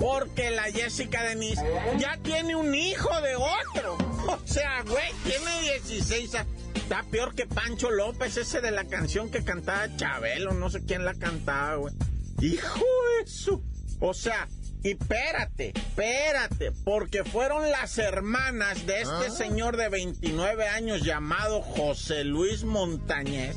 Porque 0.00 0.50
la 0.50 0.64
Jessica 0.64 1.22
Denise 1.22 1.62
ya 1.98 2.18
tiene 2.22 2.56
un 2.56 2.74
hijo 2.74 3.08
de 3.20 3.36
otro. 3.36 3.96
O 4.26 4.38
sea, 4.44 4.82
güey, 4.82 5.12
tiene 5.24 5.60
16 5.62 6.34
años. 6.34 6.52
Está 6.74 7.04
peor 7.04 7.34
que 7.34 7.46
Pancho 7.46 7.90
López, 7.90 8.36
ese 8.36 8.60
de 8.60 8.70
la 8.70 8.84
canción 8.84 9.30
que 9.30 9.44
cantaba 9.44 9.94
Chabelo, 9.96 10.52
no 10.54 10.68
sé 10.68 10.84
quién 10.84 11.04
la 11.04 11.14
cantaba, 11.14 11.76
güey. 11.76 11.94
Hijo 12.40 12.84
de 13.18 13.26
su. 13.26 13.62
O 14.00 14.14
sea, 14.14 14.48
y 14.82 14.90
espérate, 14.90 15.72
espérate, 15.74 16.72
porque 16.84 17.24
fueron 17.24 17.70
las 17.70 17.98
hermanas 17.98 18.86
de 18.86 19.02
este 19.02 19.26
ah. 19.26 19.30
señor 19.30 19.76
de 19.76 19.88
29 19.88 20.68
años 20.68 21.02
llamado 21.02 21.62
José 21.62 22.24
Luis 22.24 22.64
Montañez 22.64 23.56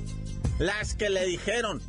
las 0.59 0.95
que 0.95 1.09
le 1.09 1.25
dijeron, 1.25 1.81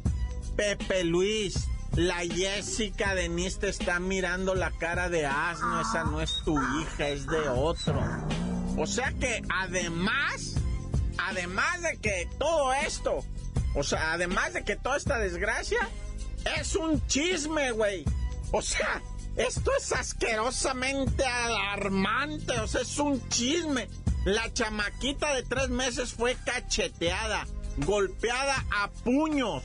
Pepe 0.56 1.04
Luis, 1.04 1.68
la 1.94 2.18
Jessica 2.18 3.14
Denise 3.14 3.58
te 3.60 3.68
está 3.68 4.00
mirando 4.00 4.54
la 4.54 4.70
cara 4.72 5.08
de 5.08 5.26
asno, 5.26 5.80
esa 5.80 6.04
no 6.04 6.20
es 6.20 6.42
tu 6.44 6.58
hija, 6.58 7.08
es 7.08 7.26
de 7.26 7.48
otro. 7.48 8.02
O 8.76 8.86
sea 8.86 9.12
que 9.12 9.42
además, 9.48 10.56
además 11.18 11.82
de 11.82 11.96
que 11.98 12.28
todo 12.38 12.72
esto, 12.74 13.24
o 13.74 13.82
sea, 13.82 14.12
además 14.12 14.52
de 14.52 14.64
que 14.64 14.76
toda 14.76 14.96
esta 14.96 15.18
desgracia, 15.18 15.88
es 16.58 16.74
un 16.74 17.04
chisme, 17.06 17.70
güey. 17.72 18.04
O 18.52 18.62
sea, 18.62 19.02
esto 19.36 19.70
es 19.78 19.92
asquerosamente 19.92 21.24
alarmante, 21.24 22.58
o 22.60 22.66
sea, 22.66 22.80
es 22.80 22.98
un 22.98 23.26
chisme. 23.28 23.88
La 24.24 24.52
chamaquita 24.52 25.34
de 25.34 25.42
tres 25.42 25.68
meses 25.68 26.12
fue 26.12 26.36
cacheteada, 26.44 27.46
golpeada 27.78 28.64
a 28.70 28.88
puños 29.04 29.62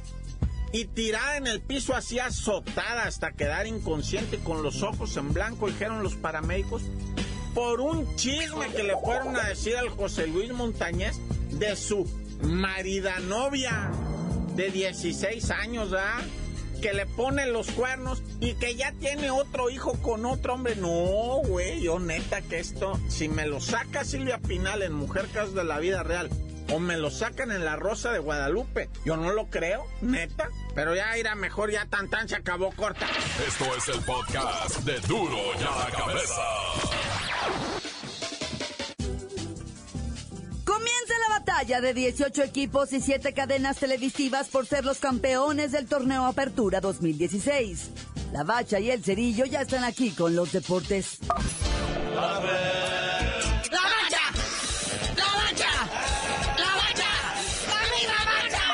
y 0.73 0.85
tirada 0.85 1.37
en 1.37 1.47
el 1.47 1.61
piso 1.61 1.95
así 1.95 2.19
azotada 2.19 3.03
hasta 3.03 3.31
quedar 3.31 3.65
inconsciente 3.65 4.39
con 4.39 4.61
los 4.61 4.83
ojos 4.83 5.17
en 5.17 5.33
blanco, 5.33 5.67
dijeron 5.67 6.03
los 6.03 6.15
paramédicos, 6.15 6.83
por 7.53 7.81
un 7.81 8.15
chisme 8.15 8.67
que 8.69 8.83
le 8.83 8.95
fueron 8.97 9.35
a 9.35 9.49
decir 9.49 9.75
al 9.77 9.89
José 9.89 10.27
Luis 10.27 10.51
Montañez 10.51 11.17
de 11.51 11.75
su 11.75 12.07
marida 12.43 13.19
novia 13.19 13.91
de 14.55 14.69
16 14.69 15.49
años, 15.51 15.93
¿ah? 15.97 16.21
Que 16.81 16.93
le 16.93 17.05
pone 17.05 17.45
los 17.45 17.71
cuernos 17.71 18.23
y 18.39 18.55
que 18.55 18.75
ya 18.75 18.91
tiene 18.93 19.29
otro 19.29 19.69
hijo 19.69 19.93
con 20.01 20.25
otro 20.25 20.55
hombre. 20.55 20.75
No, 20.75 21.41
güey, 21.45 21.81
yo 21.81 21.99
neta 21.99 22.41
que 22.41 22.59
esto, 22.59 22.99
si 23.07 23.29
me 23.29 23.45
lo 23.45 23.61
saca 23.61 24.03
Silvia 24.03 24.39
Pinal 24.39 24.81
en 24.81 24.93
Mujer 24.93 25.27
Casos 25.31 25.53
de 25.53 25.63
la 25.63 25.79
Vida 25.79 26.03
Real, 26.03 26.29
o 26.71 26.79
me 26.79 26.97
lo 26.97 27.11
sacan 27.11 27.51
en 27.51 27.65
La 27.65 27.75
Rosa 27.75 28.11
de 28.11 28.19
Guadalupe, 28.19 28.89
yo 29.05 29.17
no 29.17 29.31
lo 29.31 29.47
creo, 29.47 29.85
neta. 30.01 30.49
Pero 30.73 30.95
ya 30.95 31.17
irá 31.17 31.35
mejor, 31.35 31.69
ya 31.71 31.85
tan 31.85 32.09
tan 32.09 32.27
se 32.27 32.35
acabó 32.35 32.71
corta. 32.71 33.05
Esto 33.47 33.65
es 33.75 33.87
el 33.89 34.01
podcast 34.03 34.79
de 34.79 34.99
Duro 35.01 35.37
ya 35.59 35.69
la 35.85 35.91
cabeza. 35.91 36.41
Batalla 41.41 41.81
de 41.81 41.95
18 41.95 42.43
equipos 42.43 42.93
y 42.93 43.01
7 43.01 43.33
cadenas 43.33 43.77
televisivas 43.77 44.47
por 44.47 44.67
ser 44.67 44.85
los 44.85 44.99
campeones 44.99 45.71
del 45.71 45.87
torneo 45.87 46.25
Apertura 46.25 46.79
2016. 46.81 47.89
La 48.31 48.43
Bacha 48.43 48.79
y 48.79 48.91
el 48.91 49.03
Cerillo 49.03 49.45
ya 49.45 49.61
están 49.61 49.83
aquí 49.83 50.11
con 50.11 50.35
los 50.35 50.51
deportes. 50.51 51.17
¡La 51.33 51.41
Bacha! 52.29 52.51
¡La 53.71 55.25
Bacha! 55.33 55.71
¡La 56.57 56.75
Bacha! 56.75 57.11
¡A 57.73 57.81
mí 57.89 58.01
la 58.05 58.21
Bacha! 58.29 58.65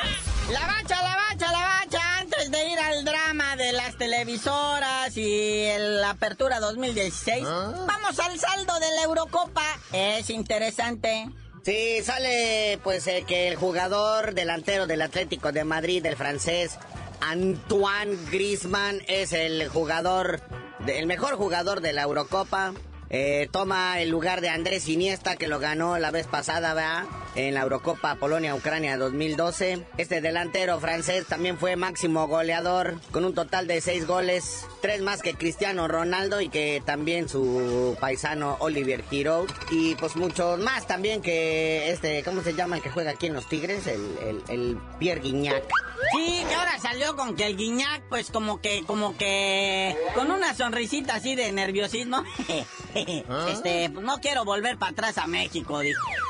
La 0.52 0.68
Bacha, 0.68 1.02
la 1.02 1.16
Bacha, 1.16 1.52
la 1.54 1.62
Bacha. 1.62 2.20
Antes 2.20 2.52
de 2.52 2.70
ir 2.70 2.80
al 2.80 3.06
drama 3.06 3.56
de 3.56 3.72
las 3.72 3.98
televisoras 3.98 5.16
y 5.16 5.68
la 5.78 6.10
Apertura 6.10 6.60
2016, 6.60 7.46
¿Ah? 7.48 7.86
vamos 7.88 8.20
al 8.20 8.38
saldo 8.38 8.78
de 8.80 8.92
la 8.92 9.04
Eurocopa. 9.04 9.64
Es 9.94 10.30
interesante. 10.30 11.30
Sí, 11.68 12.02
sale 12.02 12.80
pues 12.82 13.06
eh, 13.08 13.26
que 13.28 13.50
el 13.50 13.58
jugador 13.58 14.34
delantero 14.34 14.88
del 14.88 15.02
Atlético 15.02 15.52
de 15.52 15.66
Madrid, 15.66 16.06
el 16.06 16.16
francés 16.16 16.80
Antoine 17.20 18.16
Griezmann, 18.32 19.02
es 19.10 19.34
el 19.34 19.68
jugador, 19.68 20.40
el 20.88 21.08
mejor 21.08 21.36
jugador 21.36 21.82
de 21.82 21.92
la 21.92 22.04
Eurocopa. 22.04 22.74
Eh, 23.10 23.48
toma 23.52 24.02
el 24.02 24.10
lugar 24.10 24.42
de 24.42 24.50
Andrés 24.50 24.88
Iniesta, 24.90 25.36
que 25.36 25.48
lo 25.48 25.60
ganó 25.60 25.98
la 25.98 26.12
vez 26.12 26.28
pasada, 26.28 26.74
¿verdad? 26.74 27.06
en 27.38 27.54
la 27.54 27.62
Eurocopa 27.62 28.16
Polonia-Ucrania 28.16 28.98
2012. 28.98 29.86
Este 29.98 30.22
delantero 30.22 30.80
francés 30.80 31.28
también 31.28 31.58
fue 31.58 31.76
máximo 31.76 32.28
goleador 32.28 33.00
con 33.12 33.26
un 33.26 33.34
total 33.36 33.68
de 33.68 33.80
seis 33.80 34.08
goles, 34.08 34.66
tres 34.82 35.02
más 35.02 35.22
que 35.22 35.36
Cristiano 35.36 35.88
Ronaldo 35.88 36.42
y 36.42 36.50
que 36.50 36.82
también 36.84 37.30
su 37.30 37.96
paisano 38.00 38.58
Olivier 38.60 39.04
Giroud. 39.08 39.50
Y 39.70 39.94
pues 39.96 40.16
muchos 40.16 40.60
más 40.60 40.88
también 40.88 41.22
que 41.22 41.92
este, 41.92 42.24
¿cómo 42.24 42.42
se 42.42 42.56
llama 42.56 42.78
el 42.78 42.82
que 42.82 42.90
juega 42.90 43.12
aquí 43.12 43.28
en 43.28 43.36
los 43.36 43.48
Tigres? 43.48 43.86
El, 43.86 44.42
el, 44.50 44.78
Pierre 44.98 45.22
Guignac. 45.22 45.64
Sí, 46.12 46.44
que 46.48 46.56
ahora 46.56 46.80
salió 46.80 47.16
con 47.16 47.36
que 47.36 47.46
el 47.46 47.56
Guignac, 47.56 48.02
pues 48.10 48.32
como 48.32 48.62
que, 48.62 48.84
como 48.88 49.16
que, 49.16 49.96
con 50.16 50.32
una 50.32 50.56
sonrisita 50.56 51.16
así 51.16 51.36
de 51.36 51.52
nerviosismo. 51.52 52.24
Este, 53.50 53.90
no 53.90 54.20
quiero 54.20 54.46
volver 54.46 54.78
para 54.78 54.92
atrás 54.92 55.18
a 55.18 55.28
México, 55.28 55.82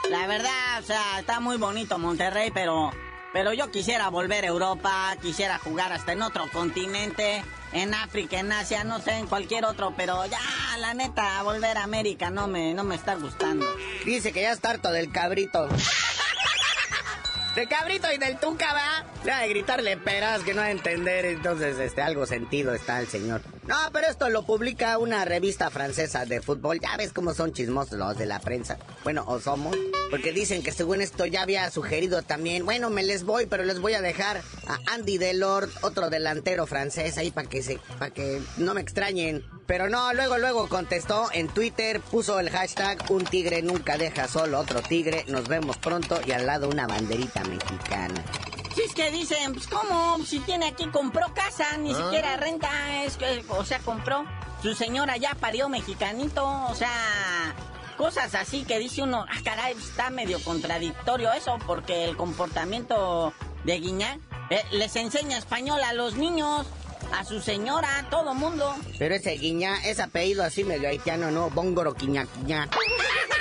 La 0.10 0.28
verdad, 0.28 0.80
o 0.82 0.86
sea, 0.86 1.20
está 1.20 1.40
muy 1.40 1.58
bonito 1.58 1.98
Monterrey, 1.98 2.52
pero 2.54 2.92
Pero 3.34 3.54
yo 3.54 3.70
quisiera 3.70 4.10
volver 4.10 4.46
a 4.46 4.48
Europa, 4.48 5.16
quisiera 5.22 5.60
jugar 5.60 5.92
hasta 5.92 6.14
en 6.14 6.22
otro 6.22 6.46
continente, 6.52 7.44
en 7.74 7.94
África, 7.94 8.40
en 8.40 8.52
Asia, 8.52 8.84
no 8.84 9.00
sé, 9.00 9.12
en 9.12 9.28
cualquier 9.28 9.66
otro, 9.66 9.94
pero 9.96 10.26
ya, 10.26 10.40
la 10.80 10.94
neta, 10.94 11.44
volver 11.44 11.78
a 11.78 11.84
América 11.84 12.30
no 12.30 12.48
me, 12.48 12.74
no 12.74 12.84
me 12.84 12.96
está 12.96 13.16
gustando. 13.16 13.66
Dice 14.06 14.32
que 14.32 14.42
ya 14.42 14.52
está 14.52 14.72
harto 14.72 14.92
del 14.92 15.12
cabrito. 15.12 15.68
De 17.58 17.66
cabrito 17.66 18.06
y 18.14 18.20
del 18.20 18.38
tuca, 18.38 18.72
va. 18.72 19.04
Ya 19.26 19.40
de 19.40 19.48
gritarle 19.50 19.98
peras 19.98 20.44
que 20.44 20.54
no 20.54 20.62
va 20.62 20.68
a 20.68 20.72
entender, 20.72 21.26
entonces 21.26 21.80
este 21.80 22.04
algo 22.04 22.28
sentido 22.28 22.72
está 22.72 23.00
el 23.00 23.08
señor. 23.08 23.42
No, 23.66 23.76
pero 23.92 24.08
esto 24.08 24.30
lo 24.30 24.46
publica 24.46 25.00
una 25.00 25.26
revista 25.26 25.72
francesa 25.72 26.26
de 26.26 26.40
fútbol. 26.40 26.80
Ya 26.80 26.96
ves 26.98 27.12
cómo 27.12 27.34
son 27.34 27.54
chismosos 27.54 27.98
los 27.98 28.16
de 28.16 28.28
la 28.28 28.40
prensa. 28.40 28.78
Bueno, 29.04 29.26
o 29.28 29.40
somos. 29.40 29.76
Porque 30.12 30.32
dicen 30.32 30.62
que 30.62 30.72
según 30.72 31.02
esto 31.02 31.26
ya 31.26 31.42
había 31.42 31.70
sugerido 31.72 32.22
también. 32.22 32.64
Bueno, 32.64 32.92
me 32.92 33.02
les 33.02 33.24
voy, 33.24 33.48
pero 33.48 33.64
les 33.66 33.80
voy 33.80 33.96
a 33.96 34.02
dejar 34.02 34.44
a 34.68 34.94
Andy 34.94 35.18
Delort, 35.18 35.70
otro 35.84 36.12
delantero 36.12 36.68
francés, 36.68 37.18
ahí 37.18 37.32
para 37.32 37.50
que 37.50 37.64
se, 37.64 37.80
que 38.14 38.40
no 38.58 38.76
me 38.76 38.82
extrañen. 38.82 39.44
Pero 39.66 39.90
no, 39.90 40.14
luego, 40.14 40.38
luego 40.38 40.70
contestó 40.70 41.28
en 41.34 41.50
Twitter, 41.50 42.00
puso 42.00 42.40
el 42.40 42.50
hashtag 42.50 43.04
Un 43.10 43.26
tigre 43.26 43.62
nunca 43.62 43.98
deja 43.98 44.30
solo 44.30 44.60
otro 44.60 44.82
tigre. 44.82 45.26
Nos 45.28 45.50
vemos 45.50 45.78
pronto 45.78 46.22
y 46.26 46.32
al 46.32 46.46
lado 46.46 46.70
una 46.70 46.88
banderita 46.88 47.44
mexicana. 47.48 48.24
Si 48.76 48.82
es 48.82 48.94
que 48.94 49.10
dicen, 49.12 49.54
pues 49.54 49.68
cómo, 49.68 50.20
si 50.24 50.40
tiene 50.40 50.68
aquí, 50.68 50.88
compró 50.90 51.34
casa, 51.34 51.78
ni 51.78 51.94
siquiera 51.96 52.38
renta, 52.38 52.70
es 53.04 53.18
que, 53.18 53.44
o 53.50 53.66
sea, 53.66 53.80
compró. 53.80 54.26
Su 54.62 54.74
señora 54.74 55.18
ya 55.18 55.36
parió 55.36 55.70
mexicanito, 55.70 56.46
o 56.46 56.76
sea, 56.76 57.56
cosas 57.98 58.34
así 58.36 58.64
que 58.64 58.80
dice 58.80 59.04
uno, 59.04 59.26
ah, 59.28 59.40
caray, 59.44 59.76
está 59.78 60.10
medio 60.10 60.40
contradictorio 60.44 61.32
eso, 61.34 61.58
porque 61.66 62.06
el 62.06 62.18
comportamiento 62.18 63.34
de 63.64 63.80
Guiñac 63.80 64.20
eh, 64.50 64.64
les 64.72 64.96
enseña 64.96 65.38
español 65.38 65.82
a 65.84 65.94
los 65.94 66.16
niños, 66.16 66.66
a 67.12 67.24
su 67.26 67.42
señora, 67.42 68.00
a 68.00 68.10
todo 68.10 68.34
mundo. 68.34 68.76
Pero 68.98 69.16
ese 69.16 69.32
guiña, 69.32 69.78
ese 69.86 70.04
apellido 70.04 70.44
así 70.44 70.64
medio 70.64 70.88
haitiano, 70.88 71.32
¿no? 71.32 71.50
Bóngoro 71.50 71.94
quiña 71.94 72.26
quiña. 72.26 72.70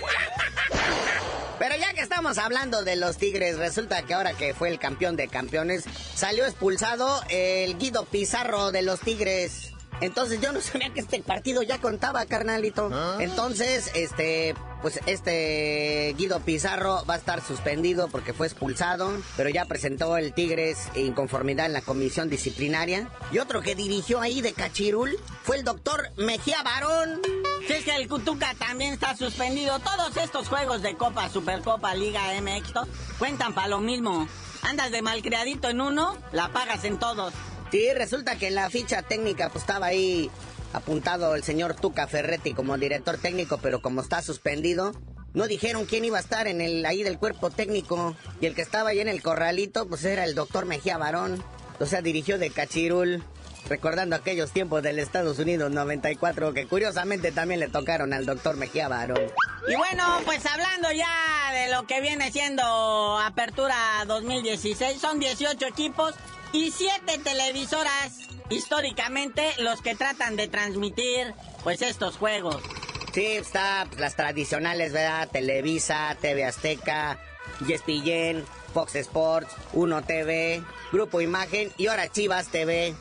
Pero 1.59 1.75
ya 1.77 1.95
que 1.95 2.03
estamos 2.03 2.37
hablando 2.37 2.85
de 2.85 2.97
los 2.97 3.17
Tigres, 3.17 3.57
resulta 3.57 4.03
que 4.03 4.13
ahora 4.13 4.35
que 4.35 4.53
fue 4.53 4.69
el 4.69 4.79
campeón 4.79 5.17
de 5.17 5.29
campeones, 5.29 5.85
salió 6.15 6.45
expulsado 6.45 7.23
el 7.31 7.79
Guido 7.79 8.05
Pizarro 8.05 8.73
de 8.73 8.83
los 8.83 9.01
Tigres. 9.01 9.76
Entonces 10.01 10.41
yo 10.41 10.53
no 10.53 10.61
sabía 10.61 10.91
que 10.93 11.01
este 11.01 11.23
partido 11.23 11.63
ya 11.63 11.81
contaba, 11.81 12.27
carnalito. 12.27 12.91
Entonces, 13.19 13.91
este, 13.95 14.55
pues 14.83 15.01
este 15.07 16.15
Guido 16.19 16.41
Pizarro 16.41 17.05
va 17.09 17.15
a 17.15 17.17
estar 17.17 17.43
suspendido 17.43 18.09
porque 18.09 18.33
fue 18.33 18.47
expulsado, 18.47 19.11
pero 19.37 19.49
ya 19.49 19.65
presentó 19.65 20.17
el 20.17 20.33
Tigres 20.35 20.89
inconformidad 20.95 21.67
en 21.67 21.73
la 21.73 21.83
comisión 21.83 22.29
disciplinaria. 22.29 23.09
Y 23.33 23.39
otro 23.39 23.63
que 23.63 23.75
dirigió 23.75 24.21
ahí 24.21 24.43
de 24.43 24.53
Cachirul 24.53 25.17
fue 25.43 25.57
el 25.57 25.65
doctor 25.65 26.11
Mejía 26.17 26.63
Barón. 26.63 27.21
Si 27.67 27.73
es 27.73 27.85
que 27.85 27.97
el 27.97 28.09
Cutuca 28.09 28.55
también 28.55 28.93
está 28.93 29.17
suspendido, 29.17 29.79
todos 29.81 30.17
estos 30.17 30.49
juegos 30.49 30.83
de 30.83 30.97
Copa, 30.97 31.29
Supercopa, 31.31 31.95
Liga 31.95 32.23
MX, 32.41 32.73
cuentan 33.19 33.55
para 33.55 33.69
lo 33.69 33.81
mismo. 33.81 34.29
Andas 34.63 34.91
de 34.91 35.03
malcriadito 35.03 35.69
en 35.69 35.81
uno, 35.81 36.17
la 36.33 36.53
pagas 36.53 36.85
en 36.85 36.99
todos. 36.99 37.33
Sí, 37.77 37.93
resulta 37.93 38.39
que 38.39 38.47
en 38.47 38.55
la 38.55 38.71
ficha 38.71 39.03
técnica 39.03 39.51
pues 39.51 39.65
estaba 39.65 39.89
ahí 39.89 40.31
apuntado 40.73 41.35
el 41.35 41.45
señor 41.45 41.75
Tuca 41.75 42.07
Ferretti 42.07 42.55
como 42.55 42.79
director 42.79 43.19
técnico, 43.19 43.59
pero 43.59 43.83
como 43.83 44.01
está 44.01 44.23
suspendido, 44.23 44.93
no 45.35 45.47
dijeron 45.47 45.85
quién 45.85 46.07
iba 46.07 46.17
a 46.17 46.23
estar 46.23 46.47
en 46.47 46.63
el 46.63 46.87
ahí 46.87 47.03
del 47.03 47.19
cuerpo 47.19 47.51
técnico 47.51 48.17
y 48.41 48.47
el 48.47 48.55
que 48.55 48.63
estaba 48.63 48.89
ahí 48.89 49.01
en 49.01 49.09
el 49.09 49.21
corralito 49.21 49.87
pues 49.87 50.07
era 50.07 50.25
el 50.25 50.35
doctor 50.35 50.65
Mejía 50.65 50.97
Barón, 50.97 51.45
o 51.79 51.85
sea, 51.85 52.01
dirigió 52.01 52.39
de 52.39 52.49
Cachirul. 52.49 53.23
Recordando 53.69 54.15
aquellos 54.15 54.53
tiempos 54.53 54.81
del 54.83 55.01
Estados 55.01 55.41
Unidos 55.41 55.73
94 55.73 56.55
que 56.55 56.67
curiosamente 56.67 57.31
también 57.33 57.61
le 57.61 57.69
tocaron 57.69 58.15
al 58.15 58.25
doctor 58.25 58.57
Mejía 58.57 58.89
Barón. 58.89 59.21
Y 59.69 59.75
bueno, 59.75 60.21
pues 60.25 60.47
hablando 60.47 60.93
ya 60.93 61.53
de 61.53 61.73
lo 61.73 61.85
que 61.87 62.01
viene 62.01 62.31
siendo 62.31 63.19
Apertura 63.19 64.05
2016, 64.07 64.99
son 64.99 65.19
18 65.19 65.67
equipos 65.67 66.15
y 66.57 66.71
7 66.71 67.19
televisoras 67.23 68.19
históricamente 68.49 69.53
los 69.59 69.83
que 69.83 69.95
tratan 69.95 70.37
de 70.37 70.49
transmitir 70.49 71.35
pues 71.63 71.83
estos 71.83 72.17
juegos. 72.17 72.63
Sí, 73.13 73.27
está 73.27 73.87
las 73.99 74.17
tradicionales, 74.17 74.93
¿verdad? 74.93 75.29
Televisa, 75.31 76.17
TV 76.19 76.45
Azteca, 76.45 77.19
ESPN, 77.69 78.45
Fox 78.73 78.95
Sports, 78.95 79.55
Uno 79.75 80.03
TV, 80.03 80.63
Grupo 80.93 81.21
Imagen 81.21 81.73
y 81.77 81.89
ahora 81.89 82.11
Chivas 82.11 82.49
TV. 82.49 82.95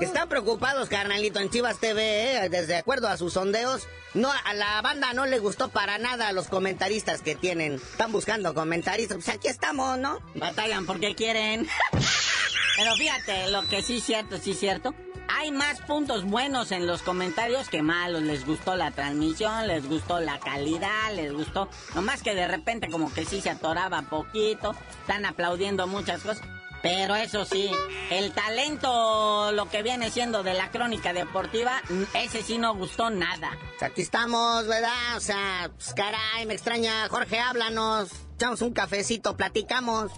Están 0.00 0.28
preocupados, 0.28 0.90
carnalito, 0.90 1.40
en 1.40 1.48
Chivas 1.48 1.78
TV, 1.78 2.44
¿eh? 2.44 2.48
desde 2.50 2.76
acuerdo 2.76 3.08
a 3.08 3.16
sus 3.16 3.32
sondeos. 3.32 3.88
No, 4.12 4.30
a 4.30 4.54
la 4.54 4.82
banda 4.82 5.14
no 5.14 5.24
le 5.24 5.38
gustó 5.38 5.68
para 5.68 5.96
nada 5.96 6.28
a 6.28 6.32
los 6.32 6.48
comentaristas 6.48 7.22
que 7.22 7.34
tienen. 7.34 7.74
Están 7.74 8.12
buscando 8.12 8.52
comentaristas. 8.52 9.16
Pues 9.16 9.28
aquí 9.28 9.48
estamos, 9.48 9.98
¿no? 9.98 10.18
Batallan 10.34 10.84
porque 10.84 11.14
quieren. 11.14 11.68
Pero 12.78 12.94
fíjate, 12.94 13.50
lo 13.50 13.62
que 13.62 13.82
sí 13.82 13.96
es 13.96 14.04
cierto, 14.04 14.38
sí 14.38 14.52
es 14.52 14.60
cierto. 14.60 14.94
Hay 15.26 15.50
más 15.50 15.80
puntos 15.80 16.24
buenos 16.24 16.70
en 16.70 16.86
los 16.86 17.02
comentarios 17.02 17.68
que 17.68 17.82
malos. 17.82 18.22
Les 18.22 18.46
gustó 18.46 18.76
la 18.76 18.92
transmisión, 18.92 19.66
les 19.66 19.88
gustó 19.88 20.20
la 20.20 20.38
calidad, 20.38 21.12
les 21.12 21.32
gustó. 21.32 21.68
Nomás 21.96 22.22
que 22.22 22.36
de 22.36 22.46
repente 22.46 22.88
como 22.88 23.12
que 23.12 23.24
sí 23.24 23.40
se 23.40 23.50
atoraba 23.50 24.02
poquito. 24.02 24.76
Están 25.00 25.26
aplaudiendo 25.26 25.88
muchas 25.88 26.22
cosas. 26.22 26.46
Pero 26.80 27.16
eso 27.16 27.44
sí, 27.44 27.68
el 28.12 28.30
talento, 28.30 29.50
lo 29.50 29.68
que 29.68 29.82
viene 29.82 30.12
siendo 30.12 30.44
de 30.44 30.54
la 30.54 30.70
crónica 30.70 31.12
deportiva, 31.12 31.82
ese 32.14 32.44
sí 32.44 32.58
no 32.58 32.76
gustó 32.76 33.10
nada. 33.10 33.58
Aquí 33.80 34.02
estamos, 34.02 34.68
¿verdad? 34.68 35.16
O 35.16 35.20
sea, 35.20 35.68
pues 35.76 35.92
caray, 35.94 36.46
me 36.46 36.54
extraña. 36.54 37.08
Jorge, 37.08 37.40
háblanos. 37.40 38.27
Echamos 38.38 38.62
un 38.62 38.72
cafecito, 38.72 39.36
platicamos. 39.36 40.12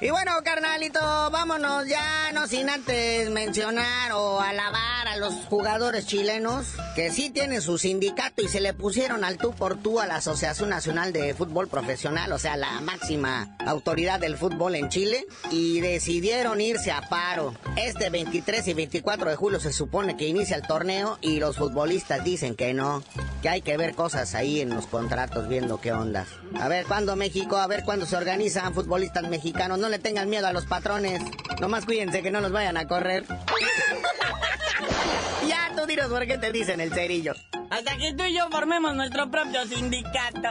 Y 0.00 0.10
bueno, 0.10 0.32
carnalito, 0.44 1.00
vámonos 1.30 1.86
ya, 1.86 2.32
no 2.32 2.48
sin 2.48 2.68
antes 2.68 3.30
mencionar 3.30 4.10
o 4.12 4.40
alabar 4.40 5.06
a 5.06 5.16
los 5.16 5.32
jugadores 5.48 6.06
chilenos 6.06 6.66
que 6.94 7.10
sí 7.10 7.30
tienen 7.30 7.62
su 7.62 7.78
sindicato 7.78 8.42
y 8.42 8.48
se 8.48 8.60
le 8.60 8.74
pusieron 8.74 9.22
al 9.24 9.38
tú 9.38 9.52
por 9.52 9.78
tú 9.78 10.00
a 10.00 10.06
la 10.06 10.16
Asociación 10.16 10.70
Nacional 10.70 11.12
de 11.12 11.34
Fútbol 11.34 11.68
Profesional, 11.68 12.32
o 12.32 12.38
sea, 12.38 12.56
la 12.56 12.80
máxima 12.80 13.56
autoridad 13.64 14.18
del 14.20 14.36
fútbol 14.36 14.74
en 14.74 14.88
Chile, 14.90 15.24
y 15.50 15.80
decidieron 15.80 16.60
irse 16.60 16.90
a 16.90 17.02
paro. 17.02 17.54
Este 17.76 18.10
23 18.10 18.66
y 18.68 18.74
24 18.74 19.30
de 19.30 19.36
julio 19.36 19.60
se 19.60 19.72
supone 19.72 20.16
que 20.16 20.26
inicia 20.26 20.56
el 20.56 20.66
torneo 20.66 21.16
y 21.20 21.38
los 21.38 21.56
futbolistas 21.56 22.22
dicen 22.22 22.54
que 22.54 22.74
no, 22.74 23.02
que 23.46 23.50
hay 23.50 23.62
que 23.62 23.76
ver 23.76 23.94
cosas 23.94 24.34
ahí 24.34 24.60
en 24.60 24.74
los 24.74 24.88
contratos 24.88 25.46
viendo 25.46 25.80
qué 25.80 25.92
ondas. 25.92 26.26
A 26.60 26.66
ver 26.66 26.84
cuándo 26.84 27.14
México, 27.14 27.58
a 27.58 27.68
ver 27.68 27.84
cuándo 27.84 28.04
se 28.04 28.16
organizan 28.16 28.74
futbolistas 28.74 29.22
mexicanos, 29.28 29.78
no 29.78 29.88
le 29.88 30.00
tengan 30.00 30.28
miedo 30.28 30.48
a 30.48 30.52
los 30.52 30.66
patrones, 30.66 31.22
nomás 31.60 31.84
cuídense 31.84 32.24
que 32.24 32.32
no 32.32 32.40
los 32.40 32.50
vayan 32.50 32.76
a 32.76 32.88
correr. 32.88 33.24
ya, 35.48 35.70
tú 35.76 35.86
dinos 35.86 36.08
por 36.08 36.26
qué 36.26 36.38
te 36.38 36.50
dicen 36.50 36.80
el 36.80 36.92
cerillo. 36.92 37.34
Hasta 37.70 37.96
que 37.96 38.14
tú 38.14 38.24
y 38.24 38.34
yo 38.34 38.50
formemos 38.50 38.96
nuestro 38.96 39.30
propio 39.30 39.64
sindicato. 39.64 40.48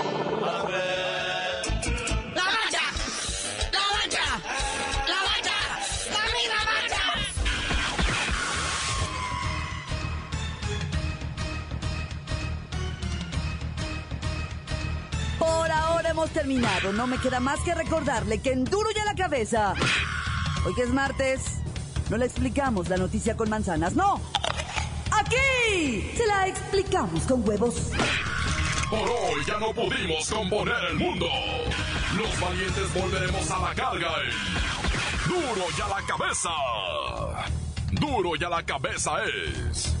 terminado. 16.29 16.93
No 16.93 17.07
me 17.07 17.17
queda 17.17 17.39
más 17.39 17.59
que 17.61 17.73
recordarle 17.73 18.39
que 18.39 18.51
en 18.51 18.63
duro 18.63 18.89
y 18.95 18.99
a 18.99 19.05
la 19.05 19.15
cabeza. 19.15 19.73
Hoy 20.65 20.75
que 20.75 20.83
es 20.83 20.89
martes, 20.89 21.41
no 22.09 22.17
le 22.17 22.25
explicamos 22.25 22.89
la 22.89 22.97
noticia 22.97 23.35
con 23.35 23.49
manzanas, 23.49 23.93
no. 23.93 24.21
Aquí 25.11 26.11
se 26.15 26.25
la 26.27 26.47
explicamos 26.47 27.23
con 27.23 27.47
huevos. 27.47 27.91
Por 28.89 28.99
hoy 28.99 29.45
ya 29.47 29.57
no 29.57 29.73
pudimos 29.73 30.29
componer 30.29 30.75
el 30.91 30.97
mundo. 30.97 31.27
Los 32.17 32.39
valientes 32.39 32.93
volveremos 32.93 33.49
a 33.49 33.59
la 33.59 33.73
carga. 33.73 34.11
en 34.23 35.29
Duro 35.29 35.65
y 35.77 35.81
a 35.81 35.87
la 35.87 36.05
cabeza. 36.05 36.49
Duro 37.91 38.31
y 38.39 38.43
a 38.43 38.49
la 38.49 38.63
cabeza 38.63 39.11
es. 39.23 40.00